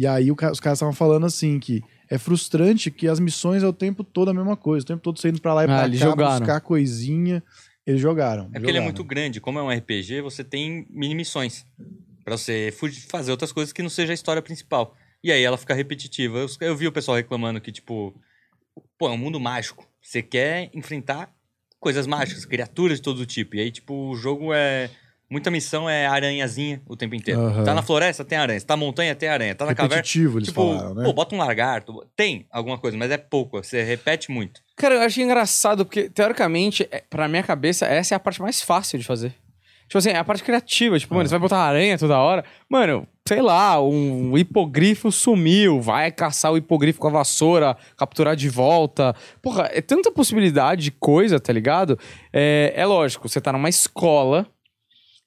[0.00, 3.66] E aí ca- os caras estavam falando assim que é frustrante que as missões é
[3.66, 5.84] o tempo todo a mesma coisa, o tempo todo saindo pra lá e Ah, pra
[5.86, 6.38] eles cá, jogaram.
[6.38, 7.42] buscar coisinha.
[7.86, 8.44] Eles jogaram.
[8.44, 8.84] É porque ele é jogaram.
[8.84, 9.40] muito grande.
[9.40, 11.66] Como é um RPG, você tem mini missões.
[12.24, 14.94] Pra você fugir- fazer outras coisas que não seja a história principal.
[15.22, 16.38] E aí ela fica repetitiva.
[16.38, 18.14] Eu, eu vi o pessoal reclamando que, tipo,
[18.98, 19.86] pô, é um mundo mágico.
[20.00, 21.30] Você quer enfrentar
[21.78, 23.56] coisas mágicas, criaturas de todo tipo.
[23.56, 24.88] E aí, tipo, o jogo é.
[25.30, 27.40] Muita missão é aranhazinha o tempo inteiro.
[27.40, 27.62] Aham.
[27.62, 28.60] Tá na floresta, tem aranha.
[28.60, 29.54] Tá na montanha, tem aranha.
[29.54, 29.96] Tá na caverna.
[29.96, 31.04] Repetitivo, eles Tipo, falaram, né?
[31.04, 32.04] pô, bota um lagarto.
[32.16, 33.62] Tem alguma coisa, mas é pouco.
[33.62, 34.60] Você repete muito.
[34.76, 38.60] Cara, eu achei engraçado, porque, teoricamente, é- pra minha cabeça, essa é a parte mais
[38.60, 39.32] fácil de fazer.
[39.86, 40.98] Tipo assim, é a parte criativa.
[40.98, 42.44] Tipo, mano, você vai botar aranha toda hora.
[42.68, 45.80] Mano, sei lá, um hipogrifo sumiu.
[45.80, 49.14] Vai caçar o hipogrifo com a vassoura, capturar de volta.
[49.42, 51.98] Porra, é tanta possibilidade de coisa, tá ligado?
[52.32, 54.46] É, é lógico, você tá numa escola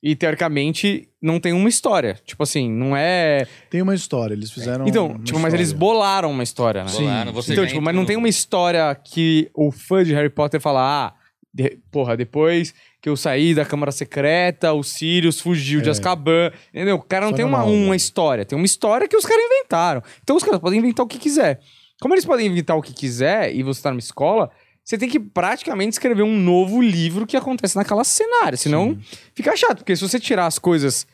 [0.06, 2.20] e, teoricamente, não tem uma história.
[2.26, 3.48] Tipo assim, não é...
[3.70, 4.86] Tem uma história, eles fizeram.
[4.86, 5.80] Então, uma tipo, mas eles história.
[5.94, 6.90] bolaram uma história, né?
[6.90, 7.04] Sim.
[7.06, 10.60] Bolaram, você Então, tipo, mas não tem uma história que o fã de Harry Potter
[10.60, 11.14] fala, ah,
[11.54, 15.92] de- porra, depois que eu saí da Câmara Secreta, o Sirius fugiu de É.
[15.92, 16.52] Azkaban.
[16.74, 16.96] Entendeu?
[16.98, 20.02] O cara não Só tem uma, uma história, tem uma história que os caras inventaram.
[20.22, 21.60] Então os caras podem inventar o que quiser.
[22.02, 24.50] Como eles podem inventar o que quiser e você tá numa escola,
[24.84, 28.58] você tem que praticamente escrever um novo livro que acontece naquela cenária.
[28.58, 28.98] Senão
[29.34, 31.08] fica chato, porque se você tirar as coisas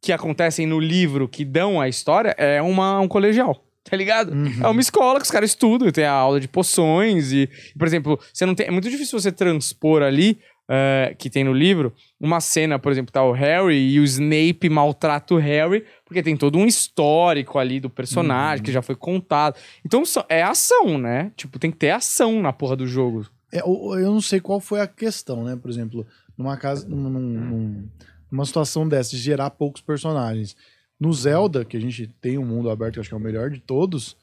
[0.00, 3.62] que acontecem no livro que dão a história, é uma, um colegial.
[3.88, 4.32] Tá ligado?
[4.62, 8.18] É uma escola que os caras estudam, tem a aula de poções e, por exemplo,
[8.32, 12.40] você não tem, é muito difícil você transpor ali, eh, que tem no livro, uma
[12.40, 16.56] cena, por exemplo, tá o Harry e o Snape maltrata o Harry, porque tem todo
[16.56, 19.58] um histórico ali do personagem que já foi contado.
[19.84, 21.30] Então é ação, né?
[21.36, 23.26] Tipo, tem que ter ação na porra do jogo.
[23.52, 25.56] É, eu não sei qual foi a questão, né?
[25.56, 26.06] Por exemplo,
[26.38, 27.88] numa casa, num- num-
[28.30, 30.56] numa situação dessa, de gerar poucos personagens.
[30.98, 33.20] No Zelda, que a gente tem um mundo aberto, que eu acho que é o
[33.20, 34.16] melhor de todos,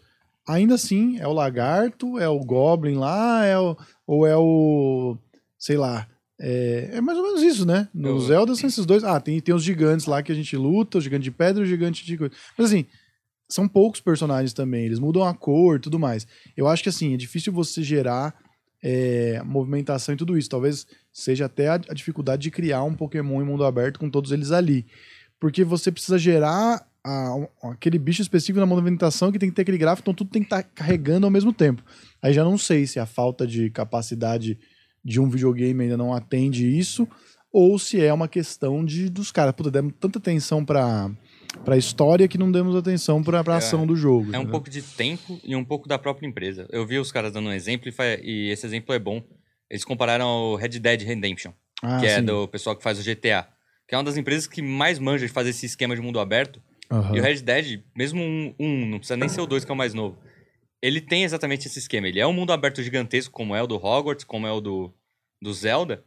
[0.48, 5.18] ainda assim, é o lagarto, é o Goblin lá, é o, ou é o.
[5.58, 6.08] sei lá.
[6.46, 7.88] É, é mais ou menos isso, né?
[7.94, 9.02] No Zelda são esses dois.
[9.04, 11.66] Ah, tem, tem os gigantes lá que a gente luta, o gigante de pedra e
[11.66, 12.34] o gigante de coisa.
[12.58, 12.86] Mas assim,
[13.48, 16.28] são poucos personagens também, eles mudam a cor e tudo mais.
[16.58, 18.36] Eu acho que assim, é difícil você gerar
[18.84, 20.50] é, movimentação e tudo isso.
[20.50, 24.34] Talvez seja até a, a dificuldade de criar um Pokémon em mundo aberto com todos
[24.34, 24.86] eles ali.
[25.40, 29.78] Porque você precisa gerar a- aquele bicho específico na movimentação que tem que ter aquele
[29.78, 31.82] gráfico, então tudo tem que estar carregando ao mesmo tempo.
[32.22, 34.58] Aí já não sei se a falta de capacidade
[35.04, 37.08] de um videogame ainda não atende isso,
[37.52, 39.54] ou se é uma questão de dos caras.
[39.54, 41.12] Puta, demos tanta atenção pra,
[41.64, 43.58] pra história que não demos atenção pra, pra É.
[43.58, 44.34] ação do jogo.
[44.34, 46.68] É um pouco de tempo e um pouco da própria empresa.
[46.72, 49.22] Eu vi os caras dando um exemplo e, e esse exemplo é bom.
[49.70, 52.26] Eles compararam ao Red Dead Redemption, Ah, que é sim.
[52.26, 53.48] do pessoal que faz o GTA,
[53.88, 56.62] que é uma das empresas que mais manja de fazer esse esquema de mundo aberto.
[56.92, 57.16] Aham.
[57.16, 59.74] E o Red Dead, mesmo um, um, não precisa nem ser o 2, que é
[59.74, 60.18] o mais novo,
[60.84, 62.08] ele tem exatamente esse esquema.
[62.10, 64.94] Ele é um mundo aberto gigantesco, como é o do Hogwarts, como é o do,
[65.42, 66.04] do Zelda,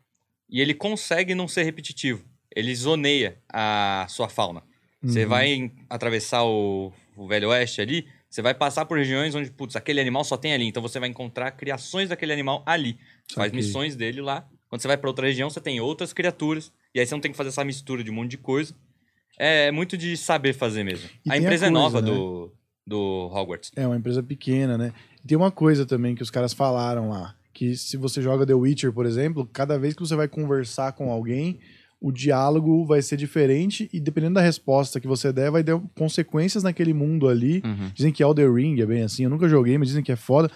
[0.50, 2.22] e ele consegue não ser repetitivo.
[2.54, 4.62] Ele zoneia a sua fauna.
[5.02, 5.28] Você Uhum.
[5.30, 9.76] vai em- atravessar o, o Velho Oeste ali, você vai passar por regiões onde, putz,
[9.76, 10.66] aquele animal só tem ali.
[10.66, 12.98] Então você vai encontrar criações daquele animal ali.
[13.26, 14.46] Você faz missões dele lá.
[14.68, 16.70] Quando você vai pra outra região, você tem outras criaturas.
[16.94, 18.74] E aí você não tem que fazer essa mistura de um monte de coisa.
[19.38, 21.08] É muito de saber fazer mesmo.
[21.24, 22.10] E a tem a empresa é coisa, nova né?
[22.10, 22.52] do,
[22.86, 23.72] do Hogwarts.
[23.74, 24.92] É uma empresa pequena, né?
[25.24, 28.54] E tem uma coisa também que os caras falaram lá, que se você joga The
[28.54, 31.58] Witcher, por exemplo, cada vez que você vai conversar com alguém,
[32.00, 36.62] o diálogo vai ser diferente e dependendo da resposta que você der, vai ter consequências
[36.62, 37.62] naquele mundo ali.
[37.64, 37.90] Uhum.
[37.94, 40.50] Dizem que Elder Ring é bem assim, eu nunca joguei, mas dizem que é foda.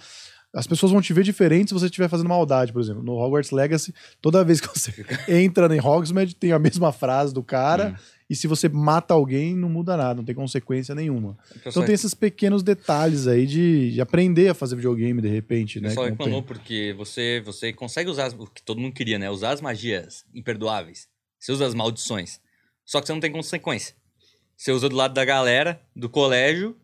[0.53, 3.01] As pessoas vão te ver diferente se você estiver fazendo maldade, por exemplo.
[3.01, 4.93] No Hogwarts Legacy, toda vez que você
[5.29, 7.97] entra em Hogsmeade, tem a mesma frase do cara.
[8.29, 11.37] E se você mata alguém, não muda nada, não tem consequência nenhuma.
[11.51, 15.79] Então pessoal, tem esses pequenos detalhes aí de, de aprender a fazer videogame de repente,
[15.81, 15.89] né?
[15.89, 19.29] o reclamou porque você, você consegue usar as- o que todo mundo queria, né?
[19.29, 21.07] Usar as magias imperdoáveis.
[21.39, 22.39] Você usa as maldições.
[22.85, 23.95] Só que você não tem consequência.
[24.55, 26.75] Você usa do lado da galera, do colégio,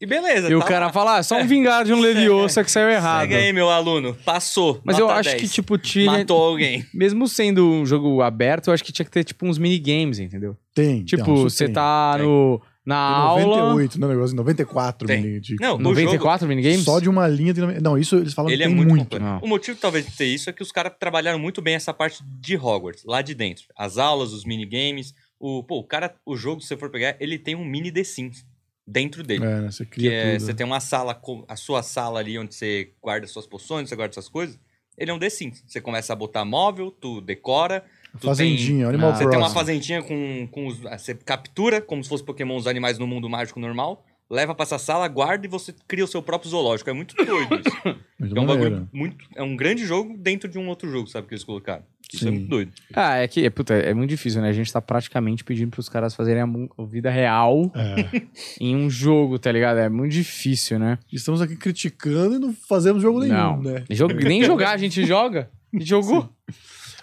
[0.00, 0.48] e beleza.
[0.50, 0.92] E o tá cara lá.
[0.92, 3.22] fala, ah, só um vingar de um Leviosa que saiu errado.
[3.22, 4.14] Segue aí, meu aluno.
[4.24, 4.80] Passou.
[4.84, 5.40] Mas eu acho 10.
[5.42, 6.06] que, tipo, tinha.
[6.06, 6.84] Matou alguém.
[6.92, 10.56] Mesmo sendo um jogo aberto, eu acho que tinha que ter, tipo, uns minigames, entendeu?
[10.74, 11.04] Tem.
[11.04, 11.74] Tipo, você tem.
[11.74, 12.26] tá tem.
[12.26, 13.56] no, na Tem aula.
[13.72, 15.20] 98, não, negócio, 94 Tem.
[15.20, 16.84] mini- de- Não, no 94 minigames?
[16.84, 17.52] Só de uma linha.
[17.52, 19.18] tem- Não, isso eles falam Ele que é tem muito, muito.
[19.18, 19.38] Não.
[19.38, 22.22] O motivo talvez de ter isso é que os caras trabalharam muito bem essa parte
[22.40, 23.64] de Hogwarts, lá de dentro.
[23.76, 25.14] As aulas, os minigames.
[25.40, 28.04] O, pô, o cara, o jogo, se você for pegar, ele tem um mini The
[28.04, 28.44] Sims
[28.86, 29.44] dentro dele.
[29.44, 29.70] É, né?
[29.70, 30.40] Você que cria é, tudo.
[30.46, 34.12] você tem uma sala, a sua sala ali onde você guarda suas poções, você guarda
[34.14, 34.58] suas coisas.
[34.96, 35.62] Ele é um The Sims.
[35.66, 37.84] Você começa a botar móvel, tu decora.
[38.18, 39.54] Tu Fazendinha, Animal Ah, Você tem uma Crossing.
[39.54, 43.60] fazendinha com, com os, Você captura como se fosse Pokémon os animais no mundo mágico
[43.60, 46.88] normal, leva pra essa sala, guarda e você cria o seu próprio zoológico.
[46.88, 47.76] É muito doido isso.
[48.18, 48.70] Muito é um maneiro.
[48.70, 49.26] bagulho muito.
[49.36, 51.28] É um grande jogo dentro de um outro jogo, sabe?
[51.28, 51.84] Que eles colocaram.
[52.12, 52.34] Isso é Sim.
[52.36, 52.72] muito doido.
[52.94, 54.48] Ah, é que, é, puta, é muito difícil, né?
[54.48, 56.46] A gente tá praticamente pedindo pros caras fazerem a,
[56.82, 58.22] a vida real É.
[58.60, 59.78] em um jogo, tá ligado?
[59.78, 60.98] É muito difícil, né?
[61.12, 63.62] Estamos aqui criticando e não fazemos jogo nenhum, Não.
[63.62, 63.84] né?
[63.90, 65.50] Jogo- nem jogar a gente joga.
[65.74, 66.28] A gente jogou.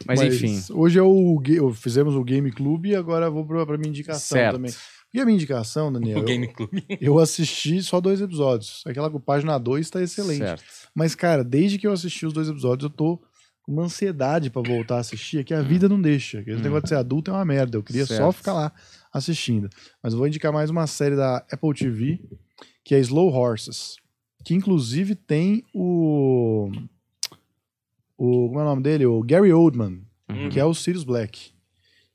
[0.05, 0.59] Mas, enfim.
[0.71, 1.41] Hoje é o.
[1.73, 4.55] Fizemos o Game Club e agora eu vou pra, pra minha indicação Certo.
[4.55, 4.73] também.
[5.13, 6.17] E a minha indicação, Daniel?
[6.17, 6.69] O eu- Game Club.
[6.99, 8.81] Eu assisti só dois episódios.
[8.87, 10.39] Aquela com página 2 tá excelente.
[10.39, 10.63] Certo.
[10.95, 13.21] Mas, cara, desde que eu assisti os dois episódios, eu tô
[13.67, 16.39] uma ansiedade pra voltar a assistir, é que a vida não deixa.
[16.41, 17.77] Esse negócio de ser adulto é uma merda.
[17.77, 18.33] Eu queria só Certo.
[18.33, 18.73] ficar lá
[19.11, 19.69] assistindo.
[20.01, 22.19] Mas vou indicar mais uma série da Apple TV,
[22.83, 23.95] que é Slow Horses.
[24.43, 26.69] Que inclusive tem o.
[28.17, 28.47] O.
[28.47, 29.05] Como é o nome dele?
[29.05, 30.49] O Gary Oldman, Uhum.
[30.49, 31.51] que é o Sirius Black.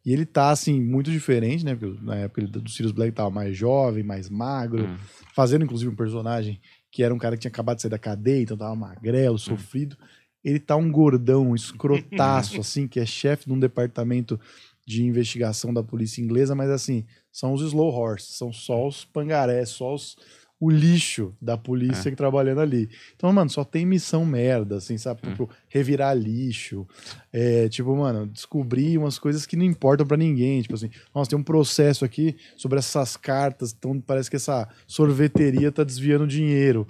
[0.05, 1.75] E ele tá, assim, muito diferente, né?
[1.75, 4.97] Porque na época do Sirius Black tava mais jovem, mais magro, Hum.
[5.35, 8.43] fazendo inclusive um personagem que era um cara que tinha acabado de sair da cadeia,
[8.43, 9.97] então tava magrelo, sofrido.
[10.45, 14.39] Ele tá um gordão, um escrotaço, assim, que é chefe de um departamento
[14.87, 19.69] de investigação da polícia inglesa, mas assim, são os slow horses, são só os pangarés,
[19.69, 20.17] só os,
[20.61, 22.91] o lixo da polícia que trabalhando ali.
[23.15, 25.23] Então, mano, só tem missão merda, assim, sabe?
[25.23, 26.87] Tipo, revirar lixo.
[27.33, 30.61] É, tipo, mano, descobrir umas coisas que não importam pra ninguém.
[30.61, 35.71] Tipo assim, nossa, tem um processo aqui sobre essas cartas, então parece que essa sorveteria
[35.71, 36.87] tá desviando dinheiro.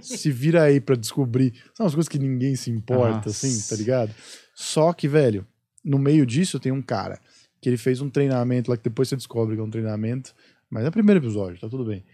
[0.00, 1.54] Se vira aí pra descobrir.
[1.74, 3.30] São as coisas que ninguém se importa, Nossa.
[3.30, 4.14] assim, tá ligado?
[4.54, 5.44] Só que, velho,
[5.84, 7.18] no meio disso tem um cara
[7.60, 10.32] que ele fez um treinamento lá, que depois você descobre que é um treinamento,
[10.70, 12.04] mas é o primeiro episódio, tá tudo bem.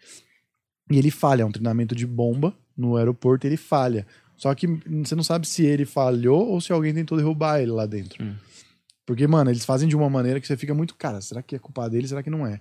[0.91, 4.07] E ele falha, é um treinamento de bomba no aeroporto, ele falha.
[4.37, 7.87] Só que você não sabe se ele falhou ou se alguém tentou derrubar ele lá
[7.87, 8.23] dentro.
[8.23, 8.35] Hum.
[9.07, 11.59] Porque, mano, eles fazem de uma maneira que você fica muito, cara, será que é
[11.59, 12.61] culpa dele, será que não é?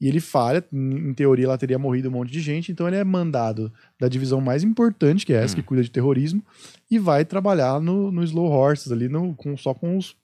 [0.00, 3.04] E ele falha, em teoria lá teria morrido um monte de gente, então ele é
[3.04, 6.42] mandado da divisão mais importante, que é essa, que cuida de terrorismo,
[6.90, 10.16] e vai trabalhar no, no Slow Horses ali, no, com, só com, os,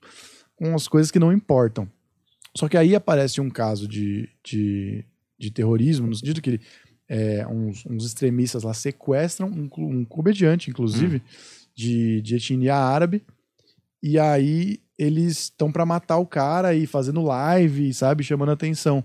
[0.57, 1.89] com as coisas que não importam.
[2.57, 5.05] Só que aí aparece um caso de, de,
[5.39, 6.61] de terrorismo, no sentido que ele,
[7.09, 11.23] é, uns, uns extremistas lá sequestram um, um comediante, inclusive,
[11.75, 13.25] de, de etnia árabe,
[14.03, 19.03] e aí eles estão pra matar o cara e fazendo live, sabe, chamando atenção.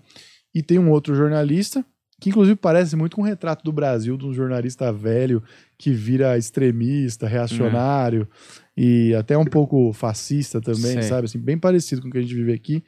[0.54, 1.86] E tem um outro jornalista,
[2.20, 5.44] que inclusive parece muito com um retrato do Brasil, de um jornalista velho
[5.78, 8.28] que vira extremista, reacionário
[8.76, 11.04] e até um pouco fascista também, Sei.
[11.04, 11.26] sabe?
[11.26, 12.84] Assim, bem parecido com o que a gente vive aqui.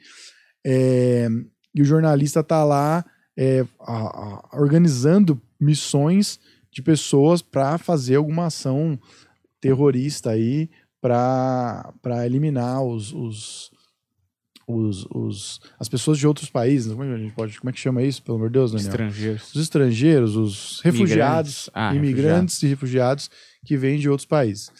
[0.64, 1.28] É,
[1.74, 3.04] e o jornalista tá lá
[3.36, 6.38] é, a- a- organizando missões
[6.72, 8.98] de pessoas para fazer alguma ação
[9.60, 10.68] terrorista aí
[11.00, 13.70] para eliminar os, os,
[14.66, 16.90] os, os- as pessoas de outros países.
[16.92, 18.72] Como é que a gente pode, como é que chama isso, pelo amor de Deus,
[18.72, 18.88] Daniel?
[18.90, 19.54] Estrangeiros.
[19.54, 21.70] Os estrangeiros, os refugiados, Imigrantes.
[21.74, 23.30] Ah, imigrantes e refugiados
[23.64, 24.70] que vêm de outros países.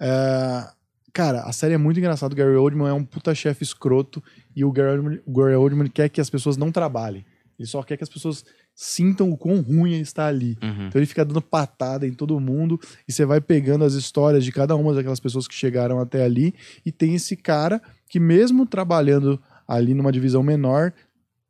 [0.00, 0.66] É,
[1.12, 2.32] cara, a série é muito engraçada.
[2.34, 4.22] O Gary Oldman é um puta chefe escroto
[4.56, 7.24] e o Gary, Oldman, o Gary Oldman quer que as pessoas não trabalhem.
[7.58, 10.56] Ele só quer que as pessoas sintam o quão ruim é estar ali.
[10.62, 10.86] Uhum.
[10.88, 14.50] Então ele fica dando patada em todo mundo e você vai pegando as histórias de
[14.52, 19.40] cada uma daquelas pessoas que chegaram até ali e tem esse cara que mesmo trabalhando
[19.68, 20.92] ali numa divisão menor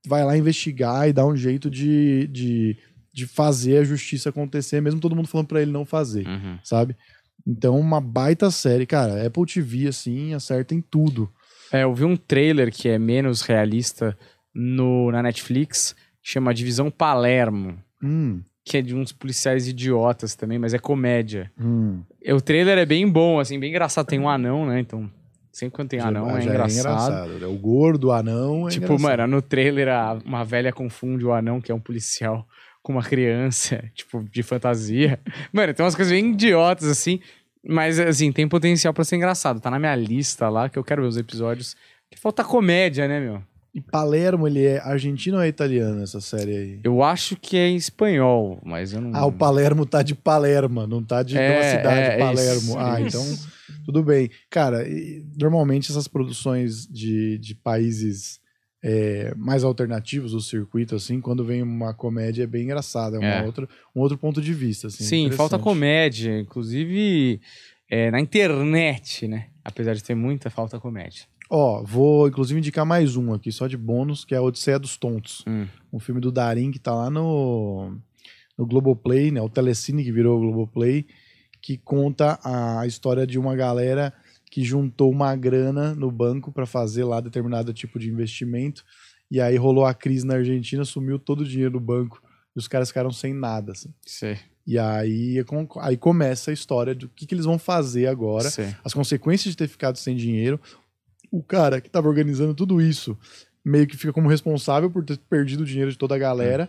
[0.06, 2.76] vai lá investigar e dar um jeito de, de,
[3.12, 6.58] de fazer a justiça acontecer, mesmo todo mundo falando pra ele não fazer, Uhum.
[6.62, 6.94] sabe?
[7.46, 11.30] Então uma baita série, cara, Apple TV assim, acerta em tudo.
[11.72, 14.16] É, eu vi um trailer que é menos realista
[14.54, 20.72] no, na Netflix, chama Divisão Palermo, Hum, que é de uns policiais idiotas também, mas
[20.74, 21.50] é comédia.
[21.60, 22.02] hum.
[22.32, 24.06] O trailer é bem bom, assim, bem engraçado.
[24.06, 24.80] Tem um anão, né?
[24.80, 25.10] Então,
[25.52, 27.44] sempre quando tem anão Já- é já engraçado.
[27.44, 29.02] É O gordo, o anão, é tipo, engraçado.
[29.18, 32.46] mano, no trailer a- uma velha confunde o anão, que é um policial,
[32.82, 35.18] com uma criança, tipo, de fantasia.
[35.52, 37.20] Mano, tem umas coisas bem idiotas, assim.
[37.66, 39.58] Mas, assim, tem potencial pra ser engraçado.
[39.60, 41.74] Tá na minha lista lá, que eu quero ver os episódios.
[42.10, 43.42] Que falta comédia, né, meu?
[43.74, 46.80] E Palermo, ele é argentino ou é italiano essa série aí?
[46.84, 49.10] Eu acho que é em espanhol, mas eu não.
[49.12, 52.58] Ah, o Palermo tá de Palerma, não tá de, de uma É, cidade é, Palermo.
[52.60, 53.18] isso, ah, isso.
[53.18, 54.30] então tudo bem.
[54.48, 58.38] Cara, e, normalmente essas produções de, de países
[58.80, 63.26] é, mais alternativos do circuito, assim, quando vem uma comédia é bem engraçada, é, uma
[63.26, 63.42] É.
[63.44, 64.86] outra, um outro ponto de vista.
[64.86, 66.38] Assim, Sim, falta comédia.
[66.38, 67.40] Inclusive,
[67.90, 69.46] é, na internet, né?
[69.64, 71.24] Apesar de ter muita, falta comédia.
[71.50, 74.96] Ó, vou inclusive indicar mais um aqui, só de bônus, que é a Odisseia dos
[74.96, 75.44] Tontos.
[75.46, 75.66] Hum.
[75.92, 77.96] Um filme do Darim que tá lá no,
[78.56, 79.40] no Globoplay, né?
[79.40, 81.06] O Telecine que virou o Globoplay,
[81.60, 84.12] que conta a história de uma galera
[84.50, 88.84] que juntou uma grana no banco para fazer lá determinado tipo de investimento.
[89.30, 92.22] E aí rolou a crise na Argentina, sumiu todo o dinheiro do banco.
[92.54, 93.92] E os caras ficaram sem nada, assim.
[94.06, 94.38] Sei.
[94.66, 95.44] E aí, é
[95.80, 98.74] aí começa a história do que, que eles vão fazer agora sei.
[98.82, 100.60] as consequências de ter ficado sem dinheiro.
[101.36, 103.18] O cara que estava organizando tudo isso
[103.64, 106.68] meio que fica como responsável por ter perdido o dinheiro de toda a galera.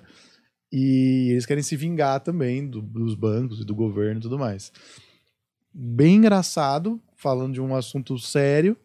[0.72, 4.72] E eles querem se vingar também do- dos bancos e do governo e tudo mais.
[5.74, 8.76] Bem engraçado, falando de um assunto sério.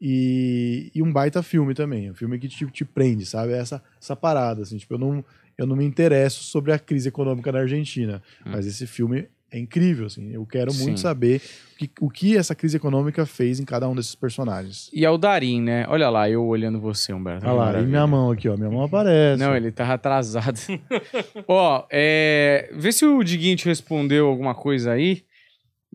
[0.00, 2.10] E, e um baita filme também.
[2.10, 3.52] Um filme que te, te prende, sabe?
[3.52, 4.62] Essa, essa parada.
[4.62, 5.24] Assim, tipo, eu não,
[5.56, 8.22] eu não me interesso sobre a crise econômica na Argentina.
[8.46, 8.50] Hum.
[8.52, 10.06] Mas esse filme é incrível.
[10.06, 11.02] Assim, eu quero muito Sim.
[11.02, 11.40] saber
[11.74, 14.90] o que, o que essa crise econômica fez em cada um desses personagens.
[14.92, 15.86] E é o Darim, né?
[15.88, 17.46] Olha lá, eu olhando você, Humberto.
[17.46, 18.56] Olha lá, e minha mão aqui, ó.
[18.56, 19.42] Minha mão aparece.
[19.42, 20.58] Não, ele tava atrasado.
[21.46, 25.22] Ó, é, vê se o Diguinho te respondeu alguma coisa aí.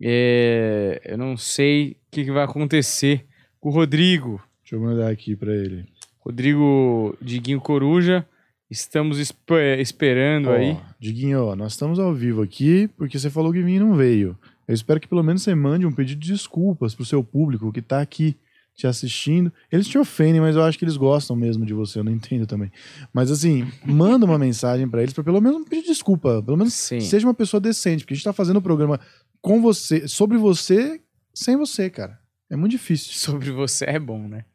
[0.02, 3.26] É, eu não sei o que, que vai acontecer
[3.60, 4.42] com o Rodrigo.
[4.64, 5.86] Deixa eu mandar aqui pra ele.
[6.20, 8.26] Rodrigo Diguinho Coruja.
[8.74, 10.76] Estamos esp- esperando Ó, aí.
[11.00, 14.36] Diguinho, nós estamos ao vivo aqui porque você falou que vinha e não veio.
[14.68, 17.84] Eu espero que pelo menos você mande um pedido de desculpas pro seu público que
[17.84, 18.36] tá aqui
[18.76, 19.54] te assistindo.
[19.72, 22.48] Eles te ofendem, mas eu acho que eles gostam mesmo de você, eu não entendo
[22.48, 22.72] também.
[23.14, 27.00] Mas assim, manda uma mensagem pra eles pra pelo menos pedir desculpa, pelo menos Sim.
[27.00, 29.00] seja uma pessoa decente, porque a gente tá fazendo o programa
[29.40, 31.00] com você, sobre você,
[31.32, 32.18] sem você, cara.
[32.50, 33.14] É muito difícil.
[33.14, 34.46] Sobre você é bom, né?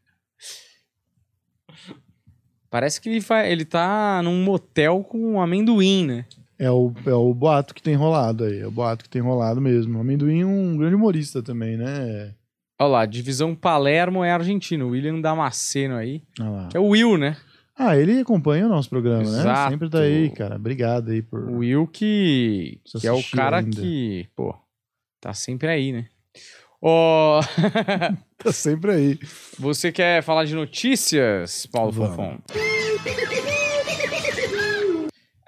[2.71, 6.25] Parece que ele, vai, ele tá num motel com um amendoim, né?
[6.59, 8.59] É o, é o boato que tem rolado aí.
[8.59, 9.97] É o boato que tem rolado mesmo.
[9.97, 12.35] O Amendoim é um grande humorista também, né?
[12.81, 14.89] Olha lá, divisão Palermo é argentino.
[14.89, 16.23] William Damasceno aí.
[16.75, 17.37] É o Will, né?
[17.77, 19.39] Ah, ele acompanha o nosso programa, né?
[19.39, 19.71] Exato.
[19.71, 20.57] Sempre tá aí, cara.
[20.57, 21.49] Obrigado aí por.
[21.49, 23.81] O Will que, que é o cara ainda.
[23.81, 24.53] que, pô,
[25.21, 26.07] tá sempre aí, né?
[26.81, 27.41] Ó,
[28.38, 29.19] Tá sempre aí.
[29.59, 32.11] você quer falar de notícias, Paulo Vamos.
[32.11, 32.38] Fofão?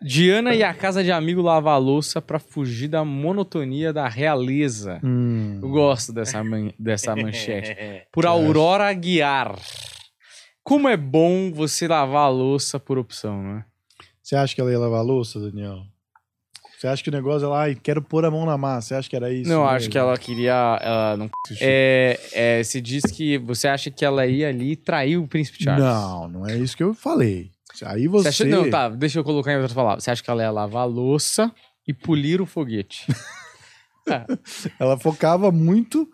[0.03, 4.99] Diana e a casa de amigo lava a louça pra fugir da monotonia da realeza.
[5.05, 5.61] Hum.
[5.63, 7.77] Eu gosto dessa, man- dessa manchete.
[8.11, 8.25] Por.
[8.25, 9.55] Aurora Aguiar.
[10.65, 13.65] Como é bom você lavar a louça por opção, né?
[14.23, 15.83] Você acha que ela ia lavar a louça, Daniel?
[16.81, 18.89] Você acha que o negócio é lá, ai, quero pôr a mão na massa?
[18.89, 19.51] Você acha que era isso?
[19.51, 19.77] não, mesmo?
[19.77, 20.79] acho que ela queria.
[20.81, 21.29] Ela não
[21.61, 25.63] É, é, se diz que você acha que ela ia ali e traiu o príncipe
[25.63, 25.85] Charles.
[25.85, 27.51] Não, não é isso que eu falei.
[27.85, 28.45] Aí Você você.
[28.45, 30.05] acha- não, tá, deixa eu colocar em outras palavras.
[30.05, 31.53] Você acha que ela ia lavar a louça
[31.87, 33.07] e polir o foguete?
[34.81, 36.09] Ela focava muito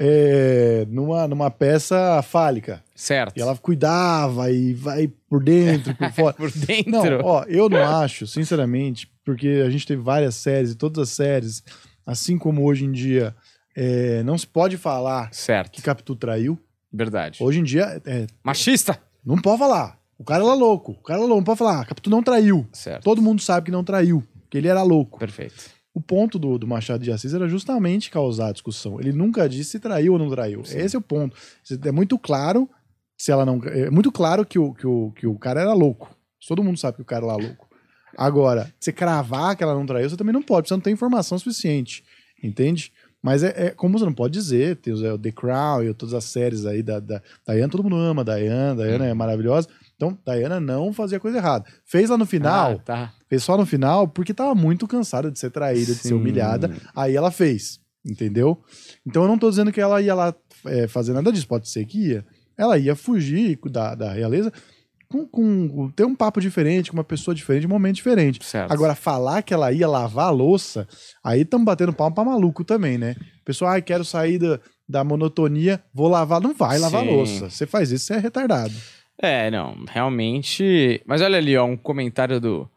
[0.00, 2.82] é, numa, numa peça fálica.
[2.94, 3.36] certo.
[3.36, 6.32] E ela cuidava e vai por dentro, por fora.
[6.34, 6.90] Por dentro.
[7.18, 11.14] Não, ó, eu não acho, sinceramente, porque a gente teve várias séries e todas as
[11.14, 11.62] séries,
[12.06, 13.34] assim como hoje em dia,
[13.74, 15.72] é, não se pode falar Certo.
[15.72, 16.58] que Capitu traiu.
[16.92, 17.38] Verdade.
[17.42, 19.00] Hoje em dia, é, Machista.
[19.24, 19.98] não pode falar.
[20.18, 20.92] O cara era louco.
[20.92, 21.84] O cara era louco, não pode falar.
[21.86, 22.66] Capitu não traiu.
[22.72, 23.02] Certo.
[23.02, 25.18] Todo mundo sabe que não traiu, que ele era louco.
[25.18, 25.54] Perfeito.
[25.94, 28.98] O ponto do, do Machado de Assis era justamente causar a discussão.
[29.00, 30.62] Ele nunca disse se traiu ou não traiu.
[30.62, 31.36] Esse é o ponto.
[31.84, 32.68] É muito claro
[33.16, 33.60] se ela não.
[33.64, 36.14] É muito claro que o, que o, que o cara era louco.
[36.46, 37.68] Todo mundo sabe que o cara era louco.
[38.16, 41.38] Agora, você cravar que ela não traiu, você também não pode, você não tem informação
[41.38, 42.04] suficiente.
[42.42, 42.92] Entende?
[43.22, 46.12] Mas é, é como você não pode dizer, tem é, o The Crown e todas
[46.12, 49.68] as séries aí da, da Diana, todo mundo ama a Diana, Diana é maravilhosa.
[49.94, 51.64] Então, Diana não fazia coisa errada.
[51.84, 53.12] Fez lá no final, Ah, tá.
[53.28, 56.14] Fez só no final porque tava muito cansada de ser traída, de ser Sim.
[56.14, 56.74] humilhada.
[56.96, 58.60] Aí ela fez, entendeu?
[59.06, 60.34] Então eu não tô dizendo que ela ia lá
[60.66, 61.46] é, fazer nada disso.
[61.46, 62.26] Pode ser que ia.
[62.58, 64.52] Ela ia fugir da, da realeza
[65.12, 68.44] com, com ter um papo diferente, com uma pessoa diferente, um momento diferente.
[68.44, 68.72] Certo.
[68.72, 70.88] Agora, falar que ela ia lavar a louça,
[71.22, 73.14] aí estamos batendo palma pra maluco também, né?
[73.44, 76.40] Pessoal, ai, quero sair da, da monotonia, vou lavar.
[76.40, 77.10] Não vai lavar a Sim.
[77.10, 77.50] louça.
[77.50, 78.74] Você faz isso, você é retardado.
[79.20, 81.02] É, não, realmente.
[81.06, 82.68] Mas olha ali, ó, um comentário do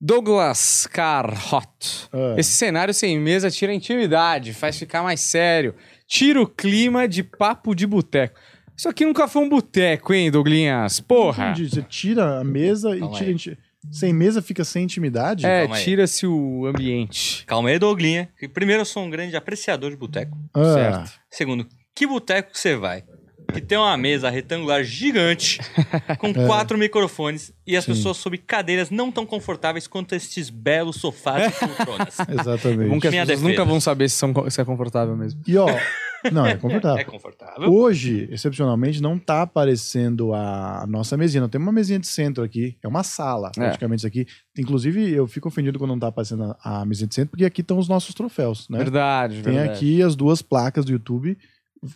[0.00, 2.08] Douglas Carhot.
[2.12, 2.34] Ah.
[2.38, 5.74] Esse cenário sem mesa tira a intimidade, faz ficar mais sério,
[6.06, 8.38] tira o clima de papo de boteco.
[8.76, 11.00] Isso aqui nunca foi um boteco, hein, Douglinhas?
[11.00, 11.50] Porra!
[11.50, 11.68] Entendi.
[11.70, 13.26] Você tira a mesa e Calma tira.
[13.28, 13.34] aí.
[13.34, 13.58] inti-
[13.90, 15.44] Sem mesa fica sem intimidade?
[15.46, 15.84] É, Calma aí.
[15.84, 17.44] tira-se o ambiente.
[17.46, 18.28] Calma aí, Douglinha.
[18.38, 20.36] que Primeiro, eu sou um grande apreciador de boteco.
[20.54, 21.12] Ah, Certo.
[21.30, 23.04] Segundo, que boteco que você vai?
[23.52, 25.58] Que tem uma mesa retangular gigante
[26.20, 27.86] com quatro microfones e as É.
[27.86, 27.92] Sim.
[27.94, 32.16] pessoas sob cadeiras não tão confortáveis quanto estes belos sofás e poltronas.
[32.28, 32.88] Exatamente.
[32.90, 33.48] Bom que as Minha pessoas defesa.
[33.48, 35.40] nunca vão saber se, são, se é confortável mesmo.
[35.48, 35.66] E ó,
[36.32, 36.98] não, é confortável.
[36.98, 37.72] É confortável.
[37.72, 41.40] Hoje, excepcionalmente, não tá aparecendo a nossa mesinha.
[41.40, 42.76] Não tem uma mesinha de centro aqui.
[42.82, 43.60] É uma sala, É.
[43.60, 44.26] praticamente, isso aqui.
[44.58, 47.78] Inclusive, eu fico ofendido quando não tá aparecendo a, mesinha de centro, porque aqui estão
[47.78, 48.78] os nossos troféus, né?
[48.78, 49.72] Verdade, Tem verdade.
[49.72, 51.36] aqui as duas placas do YouTube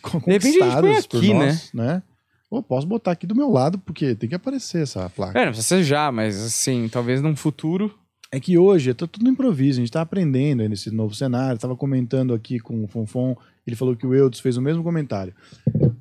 [0.01, 2.01] conquistadas por aqui, nós, né?
[2.49, 5.37] Ou posso botar aqui do meu lado, porque tem que aparecer essa placa.
[5.37, 7.93] É, não precisa ser já, mas assim, talvez num futuro.
[8.31, 11.59] É que hoje tá tudo improviso, a gente tá aprendendo aí nesse novo cenário.
[11.59, 13.35] Tava comentando aqui com o Fonfon,
[13.65, 15.33] ele falou que o Eudes fez o mesmo comentário.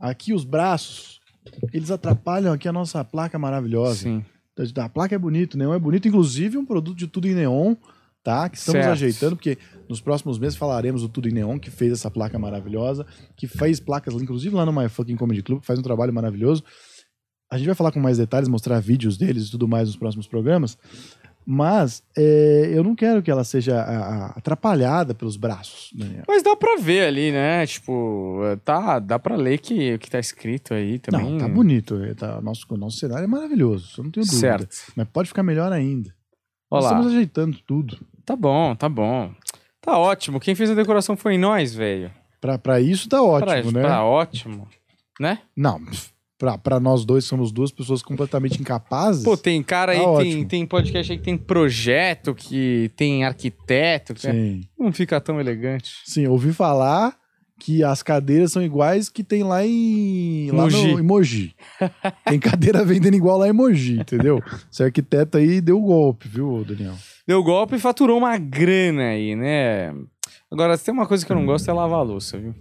[0.00, 1.20] Aqui os braços,
[1.72, 4.00] eles atrapalham aqui a nossa placa maravilhosa.
[4.00, 4.24] Sim.
[4.76, 7.74] A placa é bonito, o neon é bonito, inclusive um produto de tudo em neon,
[8.22, 8.48] tá?
[8.48, 8.92] Que estamos Certo.
[8.92, 9.58] ajeitando, porque
[9.88, 13.04] nos próximos meses falaremos do Tudo em Neon, que fez essa placa maravilhosa,
[13.36, 16.64] que fez placas, inclusive lá no My Fucking Comedy Club, que faz um trabalho maravilhoso.
[17.50, 20.26] A gente vai falar com mais detalhes, mostrar vídeos deles e tudo mais nos próximos
[20.26, 20.78] programas.
[21.46, 25.90] Mas é, eu não quero que ela seja a- a- atrapalhada pelos braços.
[26.26, 27.66] Mas dá pra ver ali, né?
[27.66, 31.32] Tipo, tá, dá pra ler que o que tá escrito aí também.
[31.32, 32.02] Não, tá bonito.
[32.02, 34.40] é, Tá, nosso, o nosso cenário é maravilhoso, eu não tenho dúvida.
[34.40, 34.76] Certo.
[34.96, 36.14] Mas pode ficar melhor ainda.
[36.70, 37.98] Olha Nós estamos ajeitando tudo.
[38.24, 39.30] Tá bom, tá bom.
[39.80, 40.40] Tá ótimo.
[40.40, 42.10] Quem fez a decoração foi nós, velho.
[42.40, 43.88] Pra, pra isso tá ótimo, pra, né?
[43.88, 44.66] Tá ótimo.
[45.20, 45.38] Né?
[45.56, 45.78] Não,
[46.62, 49.22] pra nós dois, somos duas pessoas completamente incapazes.
[49.22, 54.14] Pô, tem cara aí, Tá tem, tem podcast aí que tem projeto, que tem arquiteto,
[54.14, 54.60] que sim.
[54.78, 55.92] não fica tão elegante.
[56.04, 57.16] Sim, ouvi falar
[57.58, 60.50] que as cadeiras são iguais que tem lá em.
[60.50, 60.92] Lá Mogi.
[60.92, 61.54] no, em Mogi.
[62.26, 64.42] tem cadeira vendendo igual lá em Mogi, entendeu?
[64.70, 66.94] Esse arquiteto aí deu golpe, viu, Daniel?
[67.26, 69.94] Deu golpe e faturou uma grana aí, né?
[70.50, 72.54] Agora, tem uma coisa que eu não gosto é lavar a louça, viu?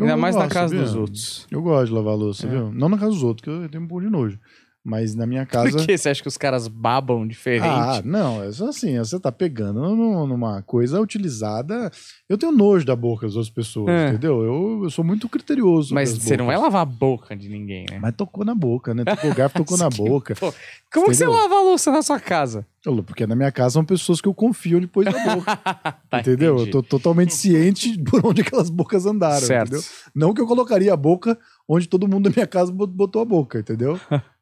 [0.00, 0.84] Eu Ainda mais na gosto, casa sabia?
[0.84, 1.46] dos outros.
[1.50, 2.50] Eu gosto de lavar louça, É.
[2.50, 2.72] viu?
[2.72, 4.38] Não na casa dos outros, que eu tenho um pouco de nojo.
[4.82, 5.70] Mas na minha casa.
[5.76, 7.66] Por que você acha que os caras babam diferente?
[7.66, 11.90] Ah, não, é só assim, você tá pegando num- numa coisa utilizada.
[12.28, 14.08] Eu tenho nojo da boca das outras pessoas, É.
[14.08, 14.42] entendeu?
[14.42, 15.94] Eu, eu sou muito criterioso.
[15.94, 17.98] Mas as você não vai lavar a boca de ninguém, né?
[18.00, 19.04] Mas tocou na boca, né?
[19.04, 20.34] Tocou o garfo, tocou na Que- boca.
[20.34, 20.52] Pô,
[20.92, 21.40] Como que você Entendeu?
[21.42, 22.66] lava a louça na sua casa?
[23.06, 25.56] Porque na minha casa são pessoas que eu confio depois da boca.
[26.10, 26.54] Tá, entendeu?
[26.54, 26.70] entendi.
[26.70, 29.68] Eu tô totalmente ciente por onde aquelas bocas andaram, Certo.
[29.68, 29.82] entendeu?
[30.14, 33.24] Não que eu colocaria a boca onde todo mundo da minha casa bot- botou a
[33.24, 34.00] boca, entendeu?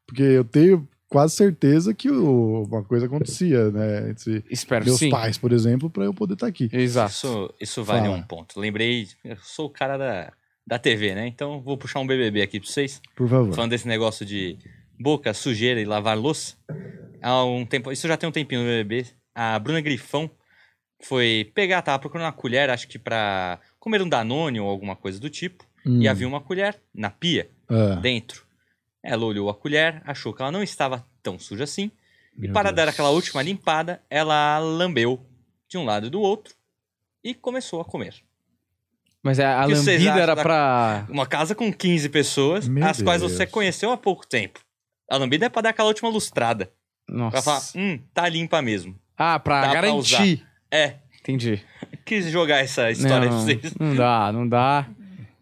[0.09, 4.09] Porque eu tenho quase certeza que o- uma coisa acontecia, né?
[4.11, 5.09] Entre Espero meus sim.
[5.09, 6.69] pais, por exemplo, pra eu poder estar aqui.
[6.71, 7.11] Exato.
[7.11, 8.15] Isso, isso vale Fala.
[8.17, 8.59] um ponto.
[8.59, 10.33] Lembrei, eu sou o cara da,
[10.67, 11.27] da TV, né?
[11.27, 13.01] Então vou puxar um BBB aqui pra vocês.
[13.15, 13.53] Por favor.
[13.53, 14.57] Falando desse negócio de
[14.99, 16.55] boca, sujeira e lavar louça.
[17.21, 19.05] Há um tempo, isso já tem um tempinho no BBB.
[19.33, 20.29] A Bruna Grifão
[21.01, 25.19] foi pegar, tava procurando uma colher, acho que pra comer um Danone ou alguma coisa
[25.19, 25.65] do tipo.
[25.85, 28.43] Hum, E havia uma colher na pia, ah, dentro.
[29.03, 31.91] Ela olhou a colher, achou que ela não estava tão suja assim.
[32.37, 32.75] E meu para Deus.
[32.75, 35.25] dar aquela última limpada, ela lambeu
[35.67, 36.53] de um lado e do outro
[37.23, 38.15] e começou a comer.
[39.21, 41.05] Mas a, a vocês lambida era da- pra.
[41.09, 43.33] Uma casa com 15 pessoas, Meu as quais Deus.
[43.33, 44.59] você conheceu há pouco tempo.
[45.09, 46.71] A lambida é pra dar aquela última lustrada.
[47.07, 47.31] Nossa.
[47.31, 48.97] Pra falar, hum, tá limpa mesmo.
[49.17, 50.45] Ah, pra Dá pra garantir.
[50.71, 51.61] É, Entendi.
[52.05, 53.73] quis jogar essa história não, pra vocês.
[53.77, 54.87] não dá, não dá.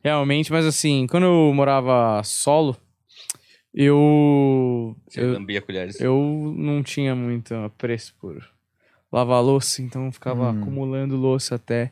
[0.04, 2.76] Realmente, mas assim, quando eu morava solo,
[3.86, 4.96] eu.
[5.08, 6.00] Você Eu, lambia colheres.
[6.02, 8.44] eu não tinha muito apreço por
[9.12, 10.62] lavar louça, então eu ficava Hum.
[10.62, 11.92] acumulando louça até.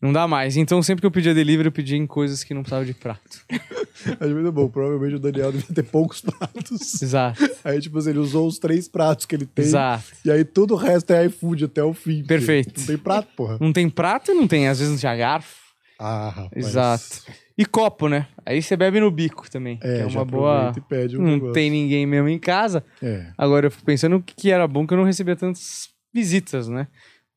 [0.00, 0.56] Não dá mais.
[0.58, 3.40] Então, sempre que eu pedia delivery, eu pedia em coisas que não precisavam de prato.
[4.20, 4.68] Acho muito bom.
[4.68, 7.02] Provavelmente o Daniel devia ter poucos pratos.
[7.02, 7.40] Exato.
[7.64, 9.64] Aí, tipo assim, ele usou os três pratos que ele tem.
[9.64, 10.04] Exato.
[10.22, 12.22] E aí todo o resto é iFood até o fim.
[12.22, 12.80] Perfeito.
[12.80, 13.56] Não tem prato, porra.
[13.58, 15.56] Não tem prato e não tem, às vezes não tinha garfo.
[15.98, 16.66] Ah, rapaz.
[16.66, 17.22] Exato.
[17.56, 18.26] E copo, né?
[18.44, 19.76] Aí você bebe no bico também.
[19.78, 20.72] que É, é já uma boa.
[20.76, 21.52] e um Não negócio.
[21.54, 22.84] tem ninguém mesmo em casa.
[23.02, 23.30] É.
[23.38, 26.68] Agora eu fico pensando o que que era bom que eu não recebia tantas visitas,
[26.68, 26.88] né?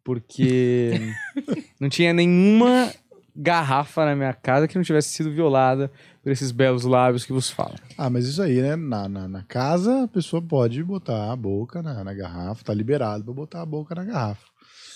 [0.03, 0.91] Porque
[1.79, 2.91] não tinha nenhuma
[3.35, 5.91] garrafa na minha casa que não tivesse sido violada
[6.23, 7.75] por esses belos lábios que vos falam.
[7.95, 8.75] Ah, mas isso aí, né?
[8.75, 13.23] Na, na, na casa, a pessoa pode botar a boca na, na garrafa, tá liberado
[13.23, 14.45] pra botar a boca na garrafa.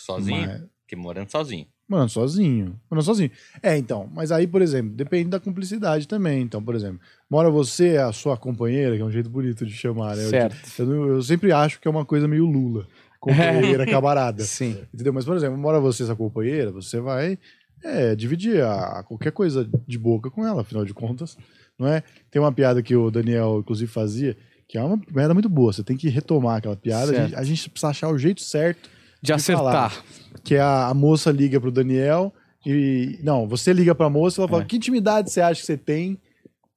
[0.04, 1.68] Sozinho, Mas- porque morando sozinho.
[1.92, 2.80] Mano, sozinho.
[2.90, 3.30] Mano, sozinho.
[3.62, 4.10] É, então.
[4.16, 6.42] Mas aí, por exemplo, depende da cumplicidade também.
[6.42, 10.16] Então, por exemplo, mora você, a sua companheira, que é um jeito bonito de chamar,
[10.16, 10.24] né?
[10.24, 10.58] Eu- Certo.
[10.80, 12.88] Eu, não- eu sempre acho que é uma coisa meio Lula.
[13.20, 14.42] Companheira, camarada.
[14.46, 14.78] Sim.
[14.94, 15.12] Entendeu?
[15.12, 17.38] Mas, por exemplo, mora você, essa companheira, você vai
[17.84, 21.38] é, dividir a, qualquer coisa de boca com ela, afinal de contas.
[21.78, 22.04] Não é?
[22.32, 25.74] Tem uma piada que o Daniel, inclusive, fazia, que é uma piada muito boa.
[25.74, 27.12] Você tem que retomar aquela piada.
[27.12, 28.90] A gente, a gente precisa achar o jeito certo
[29.22, 29.92] De acertar.
[29.92, 30.04] falar.
[30.44, 32.34] que a, a moça liga pro Daniel
[32.66, 33.20] e.
[33.24, 34.66] Não, você liga pra moça e ela fala: É.
[34.66, 36.20] que intimidade você acha que você tem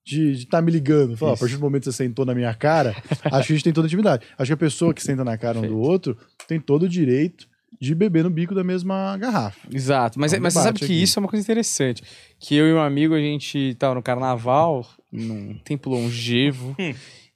[0.07, 1.17] de estar me ligando?
[1.17, 2.95] Fala, a partir do momento que você sentou na minha cara,
[3.33, 4.27] acho que a gente tem toda a intimidade.
[4.39, 6.17] Acho que a pessoa que senta na cara um do outro
[6.47, 7.49] tem todo o direito
[7.81, 9.59] de beber no bico da mesma garrafa.
[9.73, 10.19] Exato.
[10.21, 11.03] Mas, É um mas você sabe que aqui.
[11.03, 12.03] isso é uma coisa interessante.
[12.39, 16.77] Que eu e um amigo, a gente tava no carnaval, num tempo longevo.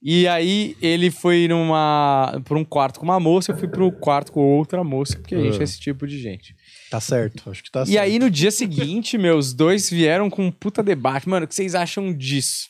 [0.01, 2.41] E aí ele foi numa.
[2.45, 5.41] por um quarto com uma moça, eu fui pro quarto com outra moça, porque a
[5.41, 5.61] gente Ah.
[5.61, 6.55] é esse tipo de gente.
[6.89, 7.99] Tá certo, acho que tá E certo.
[8.01, 11.27] aí, no dia seguinte, meus dois vieram com um puta debate.
[11.27, 12.69] Mano, o que vocês acham disso?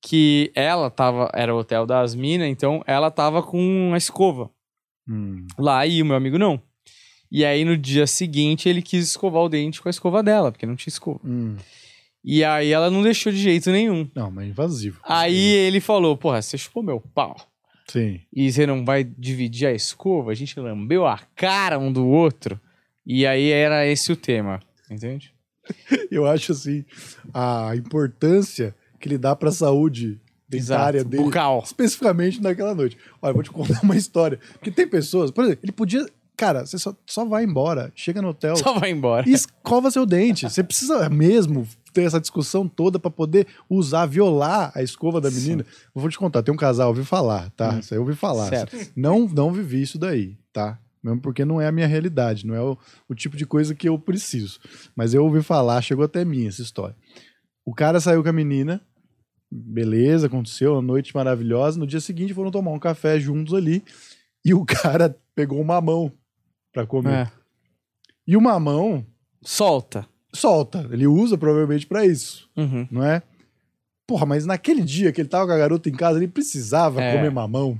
[0.00, 1.28] Que ela tava.
[1.34, 4.48] Era o hotel das minas, então ela tava com a escova
[5.08, 6.62] Hum, lá e o meu amigo não.
[7.32, 10.66] E aí, no dia seguinte, ele quis escovar o dente com a escova dela, porque
[10.66, 11.18] não tinha escova.
[11.24, 11.56] hum.
[12.30, 14.06] E aí, ela não deixou de jeito nenhum.
[14.14, 15.00] Não, mas invasivo.
[15.02, 17.34] Aí ele falou: Porra, você chupou meu pau.
[17.86, 18.20] Sim.
[18.30, 20.30] E você não vai dividir a escova?
[20.30, 22.60] A gente lambeu a cara um do outro.
[23.06, 24.60] E aí era esse o tema.
[24.90, 25.32] Entende?
[26.10, 26.84] Eu acho assim,
[27.32, 31.10] a importância que ele dá pra saúde dentária Exato.
[31.10, 31.22] dele.
[31.22, 31.62] Bucal.
[31.64, 32.98] especificamente naquela noite.
[33.22, 34.38] Olha, eu vou te contar uma história.
[34.52, 36.06] Porque tem pessoas, por exemplo, ele podia.
[36.36, 39.28] Cara, você só, só vai embora, chega no hotel Só vai embora.
[39.28, 40.48] e escova seu dente.
[40.48, 41.66] Você precisa mesmo
[41.98, 45.66] ter essa discussão toda pra poder usar, violar a escova da menina.
[45.94, 47.76] Eu vou te contar, tem um casal, ouvi falar, tá?
[47.80, 48.46] Isso aí eu ouvi falar.
[48.46, 48.50] Hum.
[48.50, 48.76] Certo.
[48.94, 50.78] Não, não vivi isso daí, tá?
[51.02, 52.78] Mesmo porque não é a minha realidade, não é o,
[53.08, 54.60] o tipo de coisa que eu preciso.
[54.94, 56.94] Mas eu ouvi falar, chegou até mim essa história.
[57.64, 58.80] O cara saiu com a menina
[59.50, 61.78] Beleza, aconteceu, uma noite maravilhosa.
[61.78, 63.82] No dia seguinte foram tomar um café juntos ali
[64.44, 66.12] e o cara pegou um mamão
[66.70, 67.26] pra comer.
[67.26, 67.32] É.
[68.26, 69.06] E o mamão
[69.42, 70.06] Solta.
[70.32, 72.86] Solta, ele usa provavelmente pra isso, Uhum.
[72.90, 73.22] não é?
[74.06, 77.14] Porra, mas naquele dia que ele tava com a garota em casa, ele precisava É.
[77.16, 77.78] comer mamão.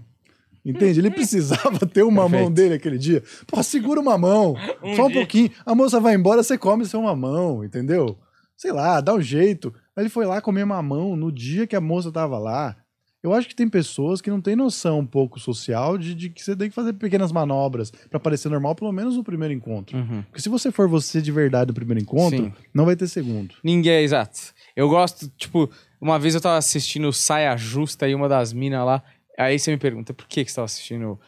[0.64, 1.00] Entende?
[1.00, 2.50] Ele precisava ter o mamão Perfeito.
[2.54, 3.22] dele aquele dia.
[3.46, 4.54] Porra, segura o mamão.
[4.82, 5.16] Um Só um dia.
[5.20, 5.50] pouquinho.
[5.64, 8.18] A moça vai embora, você come seu mamão, entendeu?
[8.56, 9.72] Sei lá, dá um jeito.
[9.96, 12.76] Mas ele foi lá comer mamão no dia que a moça tava lá.
[13.22, 16.40] Eu acho que tem pessoas que não têm noção um pouco social de, de que
[16.42, 19.96] você tem que fazer pequenas manobras pra parecer normal, pelo menos no primeiro encontro.
[19.98, 20.22] Uhum.
[20.22, 22.52] Porque se você for você de verdade no primeiro encontro, Sim.
[22.72, 23.56] não vai ter segundo.
[23.64, 24.38] Ninguém, é exato.
[24.76, 25.68] Eu gosto, tipo,
[26.00, 29.02] uma vez eu tava assistindo Saia Justa e uma das minas lá.
[29.36, 31.18] Aí você me pergunta, por que, que você tava assistindo?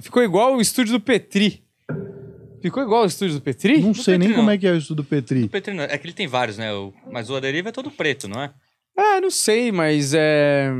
[0.00, 1.64] Ficou igual o estúdio do Petri.
[2.62, 3.80] Ficou igual o estúdio do Petri?
[3.80, 4.52] Não sei nem Petri, como não.
[4.52, 5.44] é que é o estudo Petri.
[5.44, 6.72] O Petri não- é que ele tem vários, né?
[6.72, 8.52] O- mas o Aderiva é todo preto, não é?
[8.96, 10.70] Ah, não sei, mas é.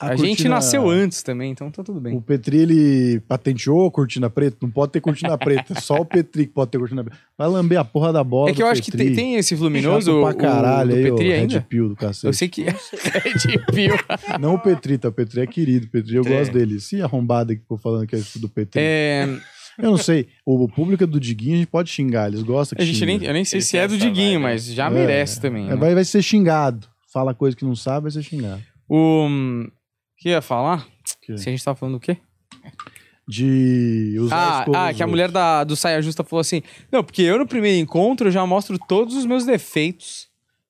[0.00, 2.16] A, A gente cortina- nasceu antes também, então tá tudo bem.
[2.16, 4.56] O Petri, ele patenteou a cortina preta?
[4.62, 5.80] Não pode ter cortina preta.
[5.80, 7.18] Só o Petri que pode ter cortina preta.
[7.36, 9.06] Vai lamber a porra da bola É que eu acho que Petri.
[9.06, 11.54] tem, tem esse luminoso o, pra caralho o do aí, Petri o ainda.
[11.54, 12.26] Red Pill do cacete.
[12.26, 13.94] Eu sei que Red Pill.
[14.40, 15.08] Não o Petri, tá?
[15.08, 15.86] O Petri é querido.
[15.86, 16.38] O Petri, eu Petri.
[16.38, 16.78] gosto dele.
[16.80, 18.80] Se arrombado que ficou falando que é isso do Petri.
[18.80, 19.28] É,
[19.78, 20.28] Eu não sei.
[20.46, 22.28] O público do Diguinho a gente pode xingar.
[22.28, 24.42] Eles gostam que a gente nem, eu nem sei Ele se é do Diguinho, vibe.
[24.42, 25.66] mas já É, merece também.
[25.66, 25.76] É, né?
[25.76, 26.86] vai, vai ser xingado.
[27.12, 28.62] Fala coisa que não sabe, vai ser xingado.
[28.88, 29.28] O
[30.18, 30.86] que ia falar?
[31.22, 32.18] Que- Se a gente tava falando do quê?
[33.26, 37.22] De usar Ah, ah que a mulher da, do Saia Justa falou assim: Não, porque
[37.22, 40.28] eu no primeiro encontro já mostro todos os meus defeitos.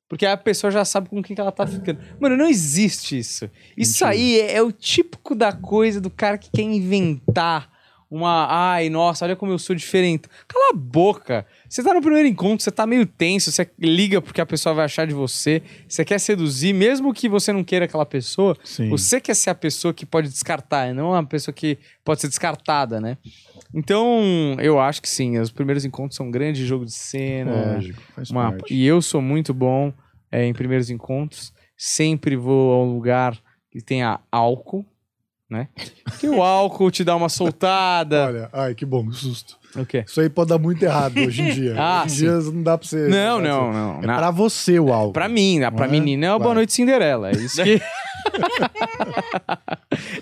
[0.09, 2.01] Porque a pessoa já sabe com quem que ela tá ficando.
[2.19, 3.49] Mano, não existe isso.
[3.77, 4.11] Isso Mentira.
[4.11, 7.71] aí é, é o típico da coisa do cara que quer inventar
[8.11, 8.47] uma.
[8.51, 10.29] Ai, nossa, olha como eu sou diferente.
[10.47, 11.47] Cala a boca.
[11.69, 14.85] Você tá no primeiro encontro, você tá meio tenso, você liga porque a pessoa vai
[14.87, 15.63] achar de você.
[15.89, 18.57] Você quer seduzir, mesmo que você não queira aquela pessoa.
[18.65, 18.89] Sim.
[18.91, 23.01] Você quer ser a pessoa que pode descartar, não a pessoa que pode ser descartada,
[23.01, 23.19] né?
[23.75, 27.75] Então, eu acho que sim, os primeiros encontros são um grande jogo de cena.
[27.75, 28.73] Lógico, faz uma- parte.
[28.75, 29.93] E eu sou muito bom
[30.33, 31.53] é, em primeiros encontros.
[31.77, 33.39] Sempre vou a um lugar
[33.71, 34.87] que tenha álcool,
[35.51, 35.69] né?
[36.05, 38.27] Porque o álcool te dá uma soltada.
[38.27, 39.57] Olha, ai, que bom, que susto.
[39.75, 40.05] o quê?
[40.07, 41.75] Isso aí pode dar muito errado hoje em dia.
[41.79, 43.09] Ah, hoje em dia não dá pra você.
[43.09, 43.99] Não, pra não, você- não.
[44.03, 45.13] É Na- pra você o álcool.
[45.13, 45.71] Pra mim, né?
[45.71, 45.99] pra Não é?
[45.99, 46.45] menina é uma Vai.
[46.45, 47.31] boa noite Cinderela.
[47.31, 47.81] É isso que.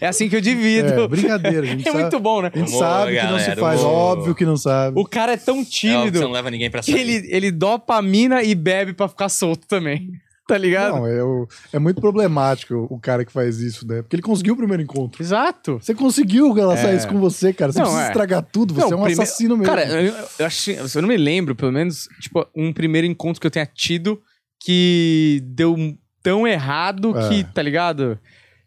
[0.00, 0.92] é assim que eu divido.
[0.92, 2.50] É, brincadeira, gente É sabe, muito bom, né?
[2.54, 4.98] A gente Humor, sabe que não se faz, óbvio que não sabe.
[5.00, 7.00] O cara é tão É que tímido você não leva ninguém pra que sair.
[7.00, 10.12] ele, ele dopa a mina e bebe pra ficar solto também.
[10.48, 10.94] Tá ligado?
[10.96, 14.00] Não, é, o- é muito problemático o, cara que faz isso, né?
[14.02, 15.20] Porque ele conseguiu o primeiro encontro.
[15.20, 15.78] Exato.
[15.82, 16.76] Você conseguiu ela É.
[16.76, 17.72] saísse com você, cara.
[17.72, 18.08] Você Não, precisa é.
[18.08, 19.74] estragar tudo, você Não, é um prime- assassino mesmo.
[19.74, 23.46] Cara, eu, eu acho, eu não me lembro, pelo menos, tipo, um primeiro encontro que
[23.46, 24.20] eu tenha tido
[24.60, 25.76] que deu
[26.22, 27.28] tão errado É.
[27.28, 28.18] que, tá ligado?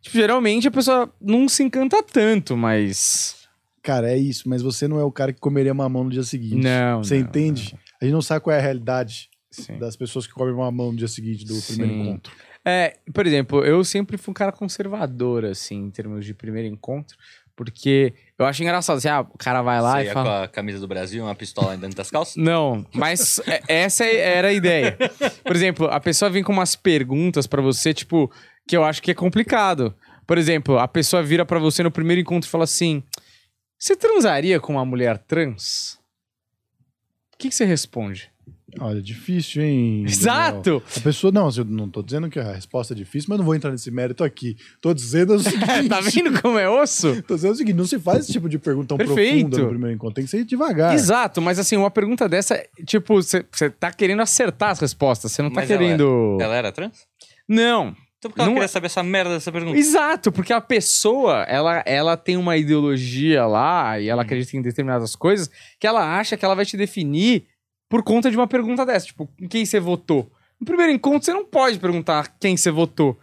[0.02, 3.36] Tipo, geralmente a pessoa não se encanta tanto, mas.
[3.82, 6.56] Cara, é isso, mas você não é o cara que comeria mamão no dia seguinte.
[6.64, 7.04] Não.
[7.04, 7.76] Você não, entende?
[8.02, 9.39] A gente não sabe qual é a realidade não.
[9.64, 9.78] Sim.
[9.78, 12.02] das pessoas que comem mamão no dia seguinte do primeiro Sim.
[12.02, 12.34] encontro.
[12.66, 17.18] É, por exemplo, eu sempre fui um cara conservador, assim, em termos de primeiro encontro,
[17.56, 20.26] porque eu acho engraçado, assim, ah, o cara vai lá Você e ia fala.
[20.40, 22.36] com a camisa do Brasil, uma pistola dentro das calças?
[22.42, 24.98] Não, mas é- essa era a ideia.
[25.44, 28.32] Por exemplo, a pessoa vem com umas perguntas pra você, tipo,
[28.68, 29.96] que eu acho que é complicado.
[30.28, 33.02] Por exemplo, a pessoa vira pra você no primeiro encontro e fala assim:
[33.80, 35.98] Você transaria com uma mulher trans?
[37.34, 38.29] O que, que você responde?
[38.80, 40.04] Olha, difícil, hein?
[40.04, 40.10] Daniel?
[40.10, 40.84] Exato!
[40.98, 43.56] A pessoa, não, eu não tô dizendo que a resposta é difícil, mas não vou
[43.56, 44.56] entrar nesse mérito aqui.
[44.82, 45.88] Tô dizendo o seguinte.
[45.90, 47.22] tá vendo como é osso?
[47.24, 49.42] Tô dizendo o seguinte, não se faz esse tipo de pergunta tão Perfeito.
[49.50, 50.16] profunda no primeiro encontro.
[50.16, 50.94] Tem que ser devagar.
[50.94, 53.44] Exato, mas assim, uma pergunta dessa, tipo, você
[53.80, 56.38] tá querendo acertar as respostas, você não tá Mas ela é- querendo.
[56.40, 57.08] Ela era trans?
[57.48, 59.78] Não, Então por que ela Não queria é- saber essa merda dessa pergunta?
[59.78, 65.16] Exato, porque a pessoa, ela, ela tem uma ideologia lá e ela acredita em determinadas
[65.16, 65.50] coisas
[65.80, 67.46] que ela acha que ela vai te definir
[67.90, 69.08] por conta de uma pergunta dessa.
[69.08, 70.32] Tipo, em quem você votou?
[70.60, 73.18] No primeiro encontro, você não pode perguntar quem você votou.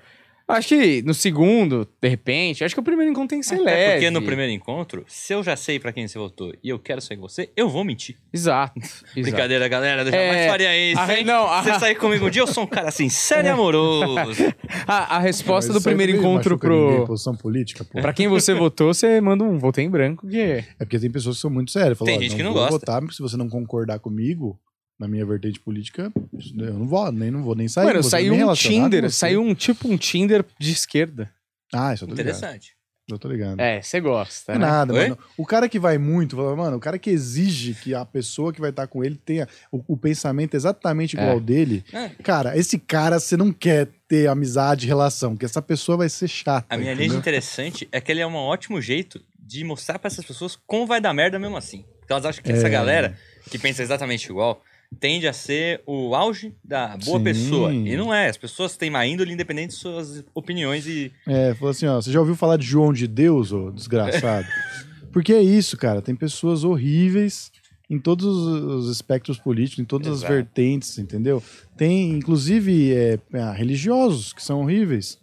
[0.49, 3.65] Acho que no segundo, de repente, acho que o primeiro encontro tem que ser Até
[3.65, 3.93] leve.
[3.95, 7.01] porque no primeiro encontro, se eu já sei pra quem você votou e eu quero
[7.01, 8.17] sair com você, eu vou mentir.
[8.33, 8.79] Exato.
[8.81, 9.13] exato.
[9.17, 10.03] Brincadeira, galera.
[10.03, 11.01] Eu jamais É, faria isso.
[11.01, 13.51] a não, a- Você sair comigo um dia, eu sou um cara assim, sério e
[13.51, 14.45] amoroso.
[14.87, 17.07] A, a resposta do Isso aí primeiro encontro ninguém, pro.
[17.09, 18.01] posição política, pô.
[18.01, 21.37] Pra quem você votou, você manda um votei em branco, que É porque tem pessoas
[21.37, 21.99] que são muito sérias.
[21.99, 22.79] Falam, Tem ó, gente que não vou gosta.
[22.79, 24.57] votar, porque se você não concordar comigo,
[24.99, 26.11] na minha vertente política,
[26.59, 27.87] eu não vou, nem não vou nem sair.
[27.87, 31.31] Mano, saiu nem um Tinder, saiu um tipo um Tinder de esquerda.
[31.73, 32.29] Ah, isso eu tô ligado.
[32.35, 32.77] Interessante.
[33.09, 33.61] Eu tô ligado.
[33.61, 34.67] É, você gosta, Não né?
[34.67, 35.03] nada, Oi?
[35.11, 35.19] mano.
[35.37, 38.61] O cara que vai muito, fala, mano, o cara que exige que a pessoa que
[38.61, 41.33] vai estar com ele tenha o, o pensamento exatamente igual É.
[41.35, 42.09] ao dele, É.
[42.25, 46.67] cara, esse cara você não quer ter amizade, relação, porque essa pessoa vai ser chata.
[46.69, 47.21] A minha linha entendeu?
[47.21, 51.01] interessante é que ele é um ótimo jeito de mostrar pra essas pessoas como vai
[51.01, 51.85] dar merda mesmo assim.
[52.01, 52.57] Porque elas acham que É.
[52.57, 53.17] essa galera,
[53.49, 54.61] que pensa exatamente igual,
[54.99, 57.25] tende a ser o auge da boa Sim.
[57.25, 57.75] pessoa.
[57.75, 58.29] E não é.
[58.29, 61.13] As pessoas têm má índole independente de suas opiniões e.
[61.27, 64.47] É, falou assim, ó, você já ouviu falar de João de Deus, ô desgraçado?
[65.13, 67.51] Porque é isso, cara, tem pessoas horríveis
[67.89, 70.33] em todos os espectros políticos, em todas as Exato.
[70.33, 71.43] vertentes, entendeu?
[71.77, 75.19] Tem, inclusive, é, ah, religiosos que são horríveis.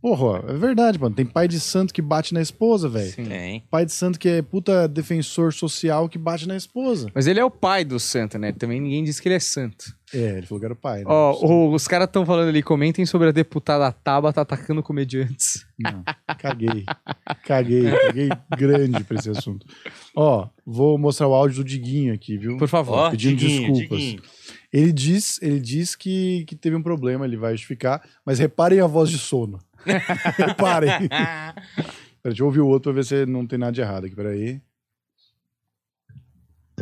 [0.00, 1.14] Porra, é verdade, mano.
[1.14, 3.10] Tem pai de santo que bate na esposa, velho.
[3.10, 3.24] Sim.
[3.24, 3.64] Tem.
[3.68, 7.10] Pai de santo que é puta defensor social que bate na esposa.
[7.12, 8.52] Mas ele é o pai do santo, né?
[8.52, 9.86] Também ninguém diz que ele é santo.
[10.14, 11.00] É, ele falou que era o pai.
[11.00, 11.04] né?
[11.08, 15.66] Ó, o- os caras estão falando ali, comentem sobre a deputada Tabata atacando comediantes.
[15.78, 16.02] Não,
[16.38, 16.84] caguei.
[17.44, 19.66] Caguei, caguei grande pra esse assunto.
[20.16, 22.56] Ó, vou mostrar o áudio do Diguinho aqui, viu?
[22.56, 22.94] Por favor.
[22.98, 23.98] Ó, pedindo Diguinho, desculpas.
[23.98, 24.22] Diguinho.
[24.72, 28.86] Ele diz, ele diz que, que teve um problema, ele vai justificar, mas reparem a
[28.86, 29.58] voz de sono.
[30.36, 30.90] reparem.
[31.08, 34.14] Peraí, deixa eu ouvir o outro pra ver se não tem nada de errado aqui.
[34.14, 34.60] Peraí.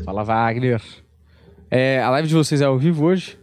[0.04, 0.82] Fala, Wagner.
[1.70, 3.38] É, a live de vocês é ao vivo hoje?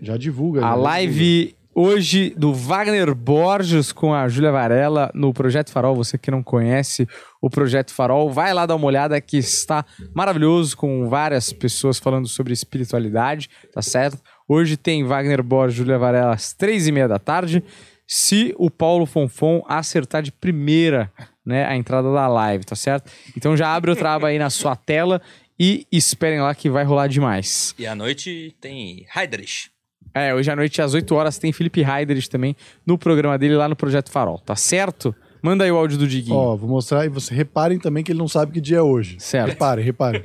[0.00, 0.60] Já divulga.
[0.60, 5.94] A já live hoje do Wagner Borges com a Júlia Varela no Projeto Farol.
[5.94, 7.06] Você que não conhece
[7.40, 9.84] o Projeto Farol, vai lá dar uma olhada que está
[10.14, 14.18] maravilhoso com várias pessoas falando sobre espiritualidade, tá certo?
[14.48, 17.62] Hoje tem Wagner Borges e Júlia Varela às três e meia da tarde.
[18.10, 21.12] Se o Paulo Fonfon acertar de primeira
[21.44, 23.12] né, a entrada da live, tá certo?
[23.36, 25.20] Então já abre o traba aí na sua tela
[25.58, 27.74] e esperem lá que vai rolar demais.
[27.78, 29.70] E à noite tem Heidrich.
[30.14, 32.56] É, hoje à noite às 8 horas tem Felipe Heiderich também
[32.86, 35.14] no programa dele lá no Projeto Farol, tá certo?
[35.42, 36.34] Manda aí o áudio do Diguinho.
[36.34, 39.20] Ó, vou mostrar e você reparem também que ele não sabe que dia é hoje.
[39.20, 39.50] Certo.
[39.50, 40.22] Reparem, reparem.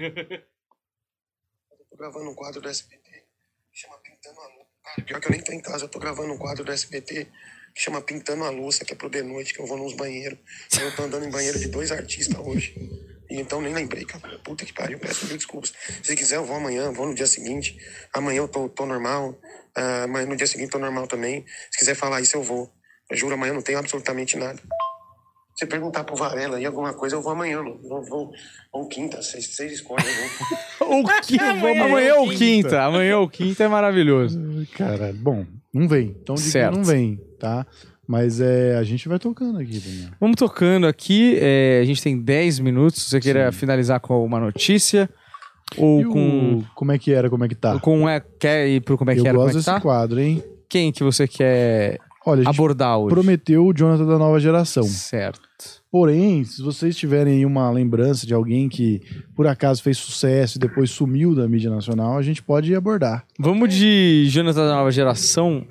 [1.89, 3.09] Tô gravando um quadro do SBT
[3.71, 4.63] que chama Pintando a.
[4.83, 7.27] Cara, pior que eu nem tô em casa, eu tô gravando um quadro do SBT
[7.73, 10.37] que chama Pintando a Luz, que é pro de noite, que eu vou nos banheiros.
[10.79, 12.75] Eu tô andando em banheiro de dois artistas hoje.
[13.29, 14.37] E então nem lembrei, cara.
[14.39, 15.73] Puta que pariu, peço mil desculpas.
[16.03, 17.77] Se quiser, eu vou amanhã, vou no dia seguinte.
[18.13, 19.39] Amanhã eu tô, tô normal,
[19.75, 21.45] ah, mas no dia seguinte tô normal também.
[21.71, 22.71] Se quiser falar isso, eu vou.
[23.09, 24.61] Eu juro, amanhã eu não tenho absolutamente nada.
[25.55, 27.61] Se perguntar pro Varela aí alguma coisa, eu vou amanhã.
[27.61, 28.31] Não, vou, vou,
[28.71, 30.05] ou quinta, vocês, vocês escolhem.
[30.05, 30.63] Eu vou.
[30.83, 32.83] O quinta, amanhã, é o quinta.
[32.83, 34.37] Amanhã o quinta é maravilhoso.
[34.75, 36.15] Cara, bom, não vem.
[36.21, 36.75] Então diga que Certo.
[36.77, 37.65] não vem, tá?
[38.07, 40.09] Mas é, a gente vai tocando aqui, Daniel.
[40.19, 41.37] Vamos tocando aqui.
[41.41, 43.01] é, a gente tem 10 minutos.
[43.09, 45.09] Você queira finalizar com uma notícia
[45.77, 46.63] ou E o- com.
[46.75, 47.79] Como é que era, como é que tá?
[47.79, 49.33] com é, quer ir pro como é que eu era?
[49.33, 49.79] Como gosto é que desse tá?
[49.81, 50.43] quadro, hein?
[50.69, 53.13] Quem que você quer Olha, a gente abordar hoje?
[53.15, 54.83] prometeu o Jonathan da nova geração.
[54.83, 55.39] Certo.
[55.93, 58.99] Porém, se vocês tiverem uma lembrança de alguém que
[59.35, 63.23] por acaso fez sucesso e depois sumiu da mídia nacional, a gente pode abordar.
[63.39, 65.63] Vamos de Jonathan da nova geração.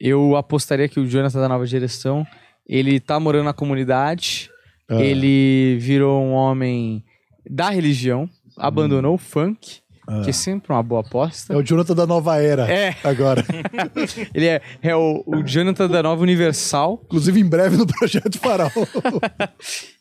[0.00, 2.26] Eu apostaria que o Jonathan da nova geração
[2.68, 4.50] ele tá morando na comunidade.
[4.88, 7.04] Ah, Ele virou um homem
[7.48, 10.22] da religião, abandonou o funk, ah.
[10.22, 11.52] que é sempre uma boa aposta.
[11.52, 13.44] É o Jonathan da nova era É, agora.
[14.34, 17.00] ele é, é o, o Jonathan da Nova Universal.
[17.04, 18.70] Inclusive em breve no Projeto Farol.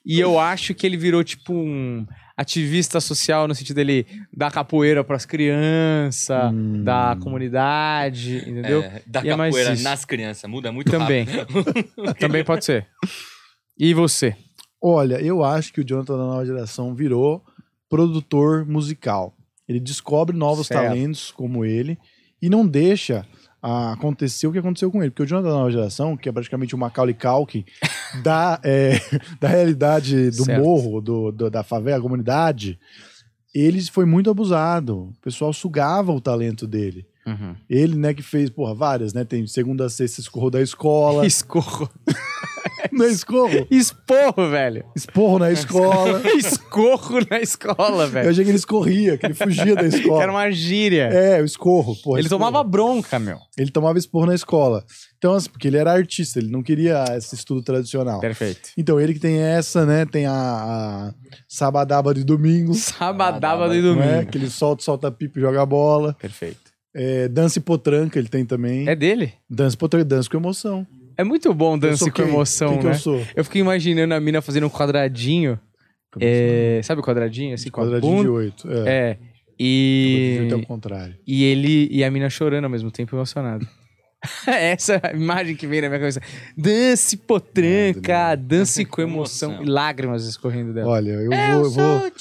[0.09, 2.05] E eu acho que ele virou tipo um
[2.37, 6.81] ativista social no sentido dele dar capoeira pras crianças, Hum.
[6.81, 8.83] da comunidade, entendeu?
[8.83, 9.83] É, da E é capoeira isso.
[9.83, 10.49] nas crianças.
[10.49, 11.25] Muda muito Também.
[11.25, 12.13] rápido.
[12.19, 12.87] Também pode ser.
[13.77, 14.33] E você?
[14.81, 17.43] Olha, eu acho que o Jonathan da nova geração virou
[17.89, 19.33] produtor musical.
[19.67, 20.81] Ele descobre novos Certo.
[20.83, 21.97] talentos como ele
[22.41, 23.25] e não deixa
[23.61, 25.09] acontecer o que aconteceu com ele.
[25.11, 27.65] Porque o Jonathan da nova geração, que é praticamente o Macaulay Culkin
[28.23, 28.93] da, é,
[29.41, 30.63] da realidade do Certo.
[30.63, 32.79] morro, do, do- da favela, da comunidade,
[33.53, 35.09] ele foi muito abusado.
[35.09, 37.05] O pessoal sugava o talento dele.
[37.69, 39.25] Ele, né, que fez, porra, várias, né?
[39.25, 41.25] Tem segunda a sexta escorro da escola.
[41.27, 41.89] Escorro.
[42.97, 43.67] não é escorro?
[43.69, 44.85] Esporro, velho.
[44.95, 46.21] Esporro na escola.
[46.37, 48.29] Escorro na escola, Eu velho.
[48.29, 50.23] achei que ele escorria, que ele fugia da escola.
[50.23, 51.03] Era uma gíria.
[51.11, 52.19] É, o escorro, porra.
[52.19, 52.43] ele escorro.
[52.45, 53.37] tomava bronca, meu.
[53.57, 54.83] Ele tomava esporro na escola.
[55.17, 58.19] Então, assim, porque ele era artista, ele não queria esse estudo tradicional.
[58.19, 58.69] Perfeito.
[58.77, 60.05] Então, ele que tem essa, né?
[60.05, 61.13] Tem a, a
[61.47, 62.73] Sabadaba de domingo.
[62.73, 64.11] Sabadaba de Não é?
[64.15, 64.31] domingo.
[64.31, 66.15] Que ele solta, solta pipa e joga bola.
[66.19, 66.67] Perfeito.
[66.95, 68.87] É, dança e potranca ele tem também.
[68.89, 69.33] É dele?
[69.49, 70.85] Dança e potranca, dança com emoção.
[71.17, 72.91] É muito bom Eu dança com emoção, Quem que né?
[72.91, 73.25] eu sou?
[73.35, 75.59] Eu fico imaginando a mina fazendo um quadradinho.
[76.19, 77.53] É, sabe o quadradinho?
[77.53, 78.67] Assim, com a Quadradinho de oito.
[78.69, 78.71] É.
[78.71, 79.13] É.
[79.13, 79.27] Quadradinho
[79.59, 81.15] E, oito é o contrário.
[81.25, 83.67] e ele e a mina chorando ao mesmo tempo emocionado.
[84.47, 86.21] Essa é imagem que vem na minha cabeça.
[86.57, 90.89] Dance potranca, dance com emoção e lágrimas escorrendo dela.
[90.89, 92.11] Olha, eu vou, eu vou, o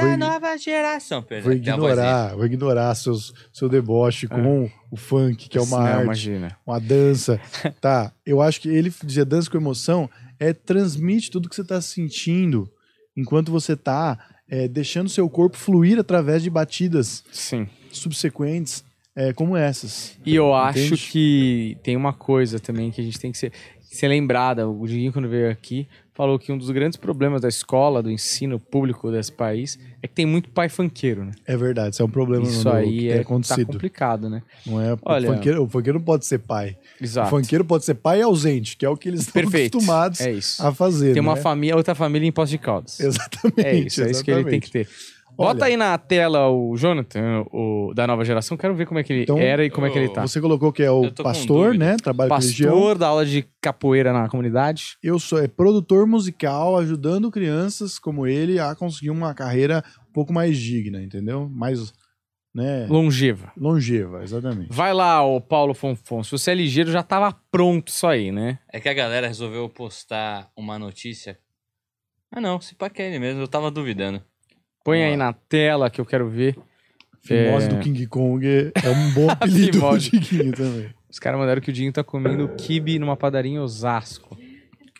[0.00, 1.44] Jonathan vou nova geração, Pedro.
[1.44, 1.74] vou vozinha.
[1.74, 6.56] ignorar, vou ignorar seus, seu deboche com o funk, que é uma Não, arte, imagina.
[6.66, 7.40] uma dança.
[7.80, 11.80] Tá, eu acho que ele dizer dança com emoção é transmite tudo que você tá
[11.80, 12.70] sentindo
[13.16, 17.68] enquanto você tá é, deixando seu corpo fluir através de batidas Sim.
[17.92, 18.84] subsequentes
[19.14, 20.16] é, como essas.
[20.24, 21.08] E eu acho Entende?
[21.10, 24.68] que tem uma coisa também que a gente tem que ser, ser lembrada.
[24.68, 25.86] O Diguinho, quando veio aqui,
[26.20, 30.12] falou que um dos grandes problemas da escola, do ensino público desse país, é que
[30.12, 31.32] tem muito pai funkeiro, né?
[31.46, 33.72] É verdade, isso é um problema Isso no, aí é, tá acontecido.
[33.72, 34.42] complicado, né?
[34.66, 36.76] não é, Olha- o, funkeiro, o funkeiro não pode ser pai.
[37.00, 37.26] Exato.
[37.28, 39.78] O funkeiro pode ser pai ausente, que é o que eles estão Perfeito.
[39.78, 41.14] acostumados É a fazer.
[41.14, 41.40] Tem uma né?
[41.40, 43.00] família, outra família em Poços de Caldas.
[43.00, 43.66] Exatamente.
[43.66, 44.88] É isso, é isso que ele tem que ter.
[45.40, 45.72] Bota Olha.
[45.72, 48.58] aí na tela o Jonathan, o da nova geração.
[48.58, 50.20] Quero ver como é que ele Então, era e como é que ele tá.
[50.26, 51.84] Você colocou que é o Eu tô com pastor, dúvida.
[51.86, 51.96] né?
[51.96, 52.74] Trabalha com religião.
[52.74, 54.98] Pastor da aula de capoeira na comunidade.
[55.02, 60.30] Eu sou é, produtor musical, ajudando crianças como ele a conseguir uma carreira um pouco
[60.30, 61.48] mais digna, entendeu?
[61.48, 61.90] Mais,
[62.54, 62.86] né?
[62.90, 63.50] Longeva.
[63.56, 64.68] Longeva, exatamente.
[64.70, 66.22] Vai lá, ô Paulo Fonfon.
[66.22, 68.58] Se você é ligeiro, já tava pronto isso aí, né?
[68.70, 71.38] É que a galera resolveu postar uma notícia.
[72.30, 74.22] Ah, não, se pá que é ele mesmo, eu tava duvidando.
[74.84, 76.56] Põe aí na tela que eu quero ver.
[77.22, 77.68] Fimose É.
[77.68, 79.98] do King Kong é um bom apelido pro.
[79.98, 80.88] Diguinho também.
[81.10, 84.38] Os caras mandaram que o Dinho tá comendo kibe numa padaria em Osasco.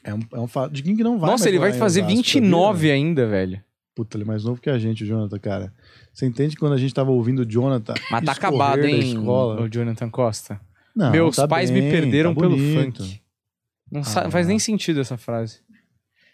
[0.04, 0.72] É um, é um fato.
[0.72, 2.92] Diguinho que não vai Nossa, ele vai fazer Osasco, 29 sabia?
[2.94, 3.62] ainda, velho.
[3.94, 5.72] Puta, ele é mais novo que a gente, o Jonathan, cara.
[6.12, 9.62] Você entende que quando a gente tava ouvindo o Jonathan Mas tá acabado, hein, escola,
[9.62, 10.60] o Jonathan Costa.
[10.94, 13.20] Não, Meus tá pais me bem, perderam tá pelo funk.
[13.90, 14.30] Não Ah.
[14.30, 15.60] faz nem sentido essa frase.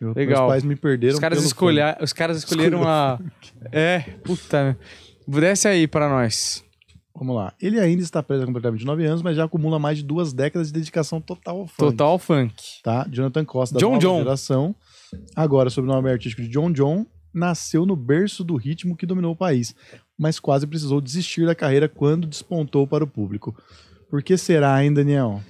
[0.00, 0.42] Legal.
[0.42, 1.96] Meus pais me perderam Os caras, escolha...
[2.00, 3.18] Os caras escolheram a.
[3.72, 4.78] É, puta.
[5.26, 6.62] Desce aí pra nós.
[7.18, 7.54] Vamos lá.
[7.60, 10.68] Ele ainda está preso há completamente 9 anos, mas já acumula mais de duas décadas
[10.68, 11.78] de dedicação total ao funk.
[11.78, 12.62] Total funk.
[12.82, 13.06] Tá?
[13.10, 14.18] Jonathan Costa, da John nova John.
[14.18, 14.76] geração,
[15.34, 19.32] agora sob o nome artístico de John John, nasceu no berço do ritmo que dominou
[19.32, 19.74] o país,
[20.18, 23.56] mas quase precisou desistir da carreira quando despontou para o público.
[24.10, 25.40] Por que será, hein, Daniel?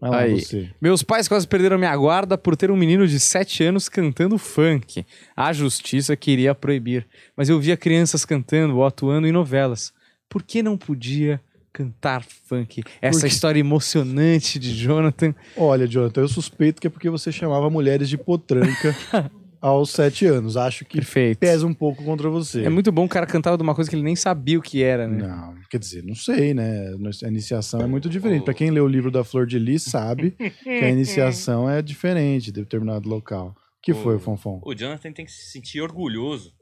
[0.00, 0.40] Lá Aí.
[0.40, 0.68] você.
[0.80, 5.04] Meus pais quase perderam minha guarda por ter um menino de 7 anos cantando funk.
[5.36, 9.92] A justiça queria proibir, mas eu via crianças cantando ou atuando em novelas.
[10.28, 11.40] Por que não podia
[11.72, 12.82] cantar funk?
[13.00, 15.34] Essa Porque- história emocionante de Jonathan.
[15.56, 18.94] Olha, Jonathan, eu suspeito que é porque você chamava mulheres de potranca
[19.66, 20.56] aos 7 anos.
[20.56, 21.38] Acho que Perfeito.
[21.38, 22.64] pesa um pouco contra você.
[22.64, 24.82] É muito bom o cara cantava de uma coisa que ele nem sabia o que
[24.82, 25.26] era, né?
[25.26, 26.90] Não, quer dizer, não sei, né?
[27.24, 28.44] A iniciação é muito diferente.
[28.44, 32.46] Pra quem lê o livro da Flor de Lis, sabe que a iniciação é diferente
[32.46, 33.54] de determinado local.
[33.78, 34.60] O que foi, O- Fonfon?
[34.64, 36.52] O Jonathan tem que se sentir orgulhoso,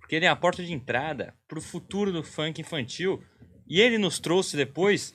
[0.00, 3.20] porque ele é a porta de entrada pro futuro do funk infantil.
[3.68, 5.14] E ele nos trouxe depois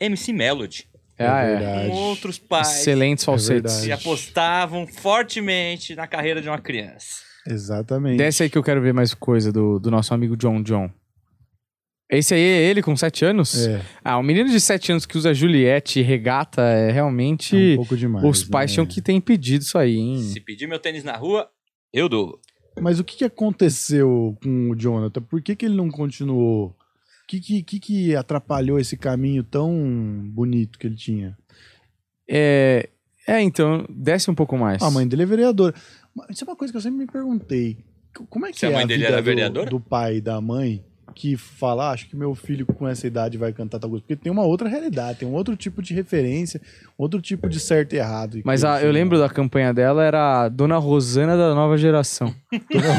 [0.00, 0.86] MC Melody,
[1.18, 1.46] É.
[1.56, 1.90] verdade.
[1.90, 3.72] com outros pais Excelentes falsetes.
[3.80, 3.86] verdade.
[3.86, 7.22] que apostavam fortemente na carreira de uma criança.
[7.46, 8.16] Exatamente.
[8.16, 10.90] Desce aí que eu quero ver mais coisa do, do nosso amigo John John.
[12.10, 13.66] Esse aí é ele com 7 anos?
[13.66, 17.56] É, Ah, um menino de 7 anos que usa Juliette e regata é realmente.
[17.56, 18.24] é um pouco demais.
[18.24, 18.74] os pais né?
[18.74, 20.22] tinham que ter impedido isso aí, hein?
[20.22, 21.48] Se pedir meu tênis na rua,
[21.92, 22.38] eu dou.
[22.80, 25.22] Mas o que, que aconteceu com o Jonathan?
[25.22, 26.76] Por que, que ele não continuou?
[27.24, 29.72] O que, que, que, que atrapalhou esse caminho tão
[30.26, 31.36] bonito que ele tinha?
[32.28, 32.90] É,
[33.26, 34.82] é, então, desce um pouco mais.
[34.82, 35.74] A mãe dele é vereadora.
[36.14, 37.78] Mas Isso é uma coisa que eu sempre me perguntei.
[38.28, 39.70] Como é que Se a é mãe a dele vida era do, vereadora?
[39.70, 40.84] do pai e da mãe
[41.14, 44.02] que fala, "Ah, acho que meu filho com essa idade vai cantar tal coisa?
[44.06, 46.60] Porque tem uma outra realidade, tem um outro tipo de referência,
[46.98, 48.40] outro tipo de certo e errado.
[48.44, 52.34] Mas a- eu lembro da campanha dela, era a Dona Rosana da nova geração.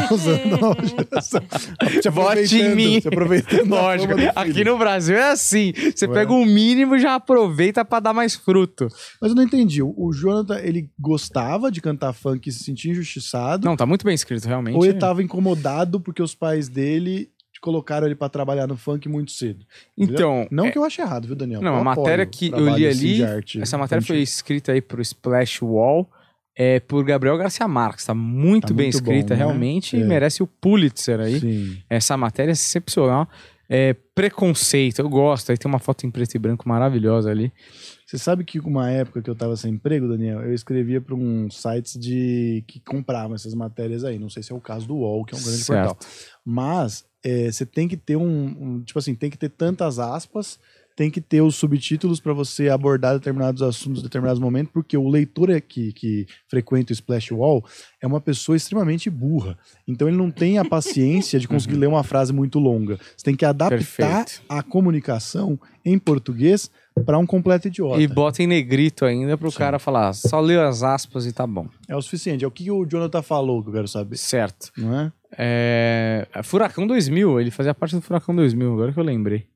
[0.09, 1.41] Tô usando a nova geração.
[2.01, 3.01] Te Vote em mim.
[3.01, 5.73] Se aproveitando da Lógico, aqui no Brasil é assim.
[5.95, 6.13] Você Ué.
[6.13, 8.87] pega o mínimo e já aproveita pra dar mais fruto.
[9.21, 9.81] Mas eu não entendi.
[9.81, 13.65] O o Jonathan, ele gostava de cantar funk e se sentia injustiçado?
[13.65, 14.75] Não, tá muito bem escrito, realmente.
[14.75, 17.29] ou ele tava incomodado porque os pais dele
[17.65, 19.65] colocaram ele pra trabalhar no funk muito cedo?
[19.97, 21.61] Então, Não é- que eu ache errado, viu, Daniel?
[21.61, 23.21] Não, Eu a matéria que eu li ali,
[23.59, 26.07] essa matéria foi escrita aí pro Splash Wall
[26.57, 28.05] é, por Gabriel Garcia Marques.
[28.05, 29.45] Tá muito Tá bem muito escrita, bom, né?
[29.45, 30.05] realmente, e É.
[30.05, 31.39] merece o Pulitzer aí.
[31.39, 31.77] Sim.
[31.89, 33.27] Essa matéria é excepcional.
[33.67, 35.49] É, preconceito, eu gosto.
[35.51, 37.51] Aí tem uma foto em preto e branco maravilhosa ali.
[38.05, 41.49] Você sabe que uma época que eu tava sem emprego, Daniel, eu escrevia para um
[41.49, 44.19] sites de que compravam essas matérias aí.
[44.19, 45.87] Não sei se é o caso do UOL, que é um grande Certo.
[45.95, 46.09] portal.
[46.45, 48.23] Mas é, você tem que ter um,
[48.77, 50.59] um- Tipo assim, tem que ter tantas aspas,
[50.95, 55.09] tem que ter os subtítulos para você abordar determinados assuntos em determinados momentos, porque o
[55.09, 57.65] leitor aqui que frequenta o Splash Wall
[58.01, 59.57] é uma pessoa extremamente burra.
[59.85, 62.97] Então ele não tem a paciência de conseguir ler uma frase muito longa.
[63.17, 63.77] Você tem que adaptar
[64.25, 64.41] Perfeito.
[64.47, 66.71] a comunicação em português
[67.05, 68.01] pra um completo idiota.
[68.01, 71.67] E bota em negrito ainda pro cara falar, só leu as aspas e tá bom.
[71.89, 72.45] É o suficiente.
[72.45, 74.15] É o que o Jonathan falou que eu quero saber.
[74.15, 74.71] Certo.
[74.77, 75.11] Não é?
[75.37, 76.27] É...
[76.43, 79.47] Furacão 2000, ele fazia parte do Furacão 2000, agora que eu lembrei.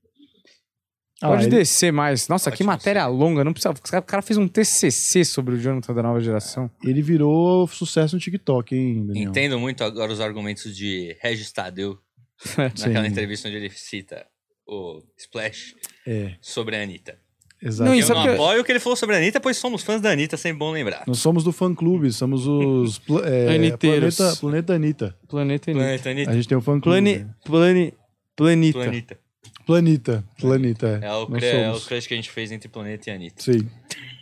[1.22, 2.30] Ah, Pode ele- descer mais.
[2.30, 3.44] Nossa, que Ótimo, matéria longa.
[3.44, 3.72] Não precisa.
[3.72, 6.72] O cara fez um TCC sobre o Jonathan da nova geração.
[6.82, 9.30] Ele virou sucesso no TikTok, hein, Daniel?
[9.30, 11.98] Entendo muito agora os argumentos de Regis Tadeu
[12.58, 14.26] naquela entrevista onde ele cita
[14.66, 15.76] o Splash
[16.08, 17.20] É, sobre a Anitta.
[17.62, 17.90] Exato.
[17.90, 19.58] Não, Eu isso é não porque- apoio o que ele falou sobre a Anitta, pois
[19.58, 21.04] somos fãs da Anitta, sempre bom lembrar.
[21.08, 23.00] Nós somos do fã-clube, somos os...
[23.00, 24.16] pla- É, Aniteiros.
[24.18, 25.16] Planeta, Planeta Anitta.
[25.28, 25.84] Planeta Anitta.
[25.86, 26.32] Planeta Anitta.
[26.32, 26.84] A gente tem um fã-clube.
[26.84, 27.28] Plane...
[27.46, 27.94] Plane...
[28.36, 28.80] Planita.
[28.80, 29.18] Planeta.
[29.66, 30.24] Planeta.
[30.40, 31.08] Planeta, é.
[31.08, 33.42] É o, cre- é o crush que a gente fez entre Planeta e Anitta.
[33.44, 33.68] Sim.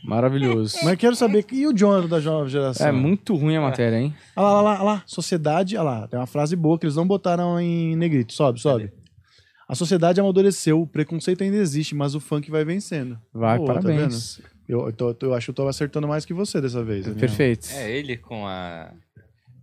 [0.04, 0.78] Maravilhoso.
[0.84, 2.88] Mas quero saber, e o Jonathan da nova geração?
[2.88, 4.14] É muito ruim a matéria, hein?
[4.36, 5.04] Olha lá, olha lá, olha lá.
[5.06, 6.08] Sociedade, olha lá.
[6.08, 8.34] Tem uma frase boa que eles não botaram em negrito.
[8.34, 8.92] Sobe, sobe.
[9.68, 13.20] A sociedade amadureceu, o preconceito ainda existe, mas o funk vai vencendo.
[13.34, 14.40] Vai, Boa, tá parabéns.
[14.68, 17.04] Eu, eu, tô- eu acho que eu tô acertando mais que você dessa vez.
[17.06, 17.20] Daniel.
[17.20, 17.68] Perfeito.
[17.74, 18.94] É ele com a.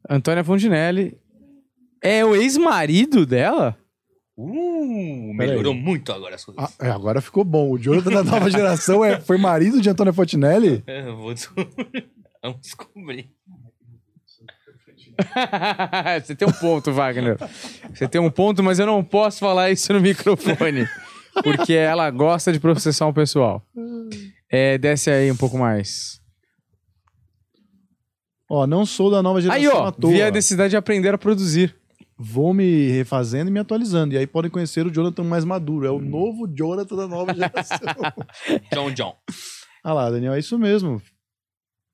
[0.09, 1.17] Antônia Fontinelli.
[2.03, 3.79] É o ex-marido dela?
[4.37, 6.63] Uh, melhorou muito agora as coisas.
[6.63, 7.71] Ah, é, agora ficou bom.
[7.71, 10.83] O Jonathan da nova geração é, foi marido de Antônia Fontinelli?
[10.87, 12.11] É, Eu vou descobrir.
[12.43, 13.31] Vamos descobrir.
[16.25, 17.37] Você tem um ponto, Wagner.
[17.93, 20.89] Você tem um ponto, mas eu não posso falar isso no microfone.
[21.43, 23.63] Porque ela gosta de processar o pessoal.
[24.51, 26.21] É, desce aí um pouco mais.
[28.49, 30.13] Ó, não sou da nova geração Aí, ó, à toa.
[30.13, 31.75] vi a necessidade de aprender a produzir.
[32.17, 34.15] Vou me refazendo e me atualizando.
[34.15, 35.87] E aí podem conhecer o Jonathan mais maduro.
[35.87, 37.79] É o novo Jonathan da nova geração.
[38.73, 39.17] John John.
[39.83, 41.03] ah lá, Daniel, é isso mesmo.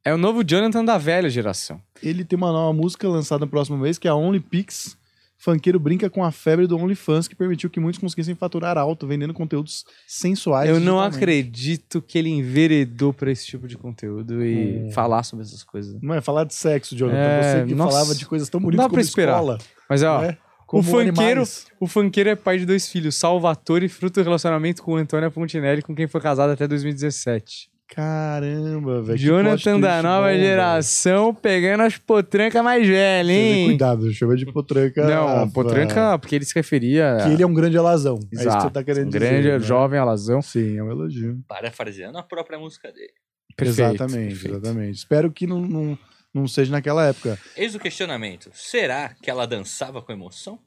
[0.05, 1.81] É o novo Jonathan da velha geração.
[2.03, 4.97] Ele tem uma nova música lançada no próximo mês, que é a Only Pix.
[5.37, 9.33] Funkeiro brinca com a febre do OnlyFans, que permitiu que muitos conseguissem faturar alto, vendendo
[9.33, 10.69] conteúdos sensuais.
[10.69, 14.91] Eu não acredito que ele enveredou pra esse tipo de conteúdo e Hum.
[14.93, 15.97] falar sobre essas coisas.
[16.03, 17.19] Não é falar de sexo, Jonathan.
[17.19, 17.91] É, Você que nossa.
[17.93, 19.33] falava de coisas tão bonitas dá pra como esperar.
[19.39, 19.59] escola.
[19.89, 20.37] Mas, ó, né?
[20.71, 21.43] o funkeiro,
[21.81, 25.95] o funkeiro é pai de dois filhos, Salvatore, fruto do relacionamento com Antônia Fontinelli, com
[25.95, 27.71] quem foi casado até 2017.
[27.95, 29.19] Caramba, velho.
[29.19, 33.67] Jonathan da nova bom, geração pegando as potrancas mais velhas, hein?
[33.67, 35.05] Cuidado, chama de potranca.
[35.05, 38.15] Não, potranca, porque ele se referia Que ele é um grande alazão.
[38.15, 39.29] É isso que você Exato, tá querendo um dizer.
[39.29, 39.59] grande, né?
[39.59, 40.41] jovem alazão.
[40.41, 41.43] Sim, é um elogio.
[41.49, 43.13] Parafraseando a própria música dele.
[43.57, 44.57] Perfeito, exatamente, perfeito.
[44.57, 44.97] exatamente.
[44.97, 45.99] Espero que não, não,
[46.33, 47.37] não seja naquela época.
[47.57, 48.51] Eis o questionamento.
[48.55, 50.59] Será que ela dançava com emoção?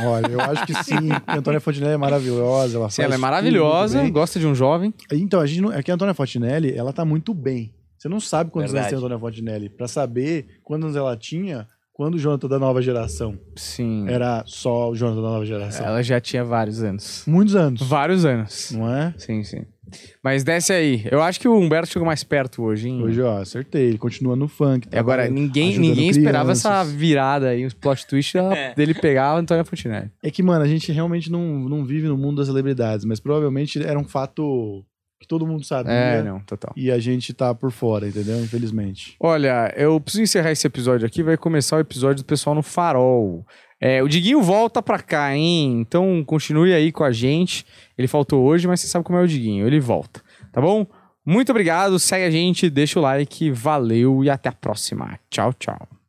[0.00, 1.10] Olha, eu acho que sim.
[1.26, 2.76] A Antônia Fontinelli é maravilhosa.
[2.78, 4.92] Ela Sim, ela é maravilhosa, gosta de um jovem.
[5.12, 7.72] Então, a gente não, é que a Antônia Fontinelli, ela tá muito bem.
[7.98, 8.90] Você não sabe quantos anos Verdade.
[8.90, 9.68] tem a Antônia Fontinelli.
[9.68, 11.68] Pra saber quantos anos ela tinha
[12.02, 14.06] quando o Jonathan da nova geração Sim.
[14.08, 15.86] era só o Jonathan da nova geração.
[15.86, 17.22] Ela já tinha vários anos.
[17.28, 18.72] Muitos anos, Vários anos.
[18.72, 19.14] não é?
[19.16, 19.62] Sim, sim.
[20.24, 21.06] Mas desce aí.
[21.10, 23.02] Eu acho que o Humberto chegou mais perto hoje, hein?
[23.02, 23.88] Hoje, ó, acertei.
[23.88, 24.88] Ele continua no funk.
[24.90, 26.92] E agora, ninguém, ajudando ninguém esperava essa crianças.
[26.94, 28.74] virada aí, os plot twist É.
[28.74, 30.10] dele pegar a Antônia Fontinelli.
[30.22, 33.82] É que, mano, a gente realmente não, não vive no mundo das celebridades, mas provavelmente
[33.82, 34.82] era um fato
[35.22, 35.92] que todo mundo sabia.
[35.92, 36.72] É, não, total.
[36.76, 38.38] E a gente tá por fora, entendeu?
[38.42, 39.16] Infelizmente.
[39.18, 43.46] Olha, eu preciso encerrar esse episódio aqui, vai começar o episódio do pessoal no Farol.
[43.80, 45.80] É, o Diguinho volta pra cá, hein?
[45.80, 47.64] Então continue aí com a gente.
[47.96, 50.20] Ele faltou hoje, mas você sabe como é o Diguinho, ele volta,
[50.52, 50.86] tá bom?
[51.24, 55.18] Muito obrigado, segue a gente, deixa o like, valeu e até a próxima.
[55.30, 56.01] Tchau, tchau.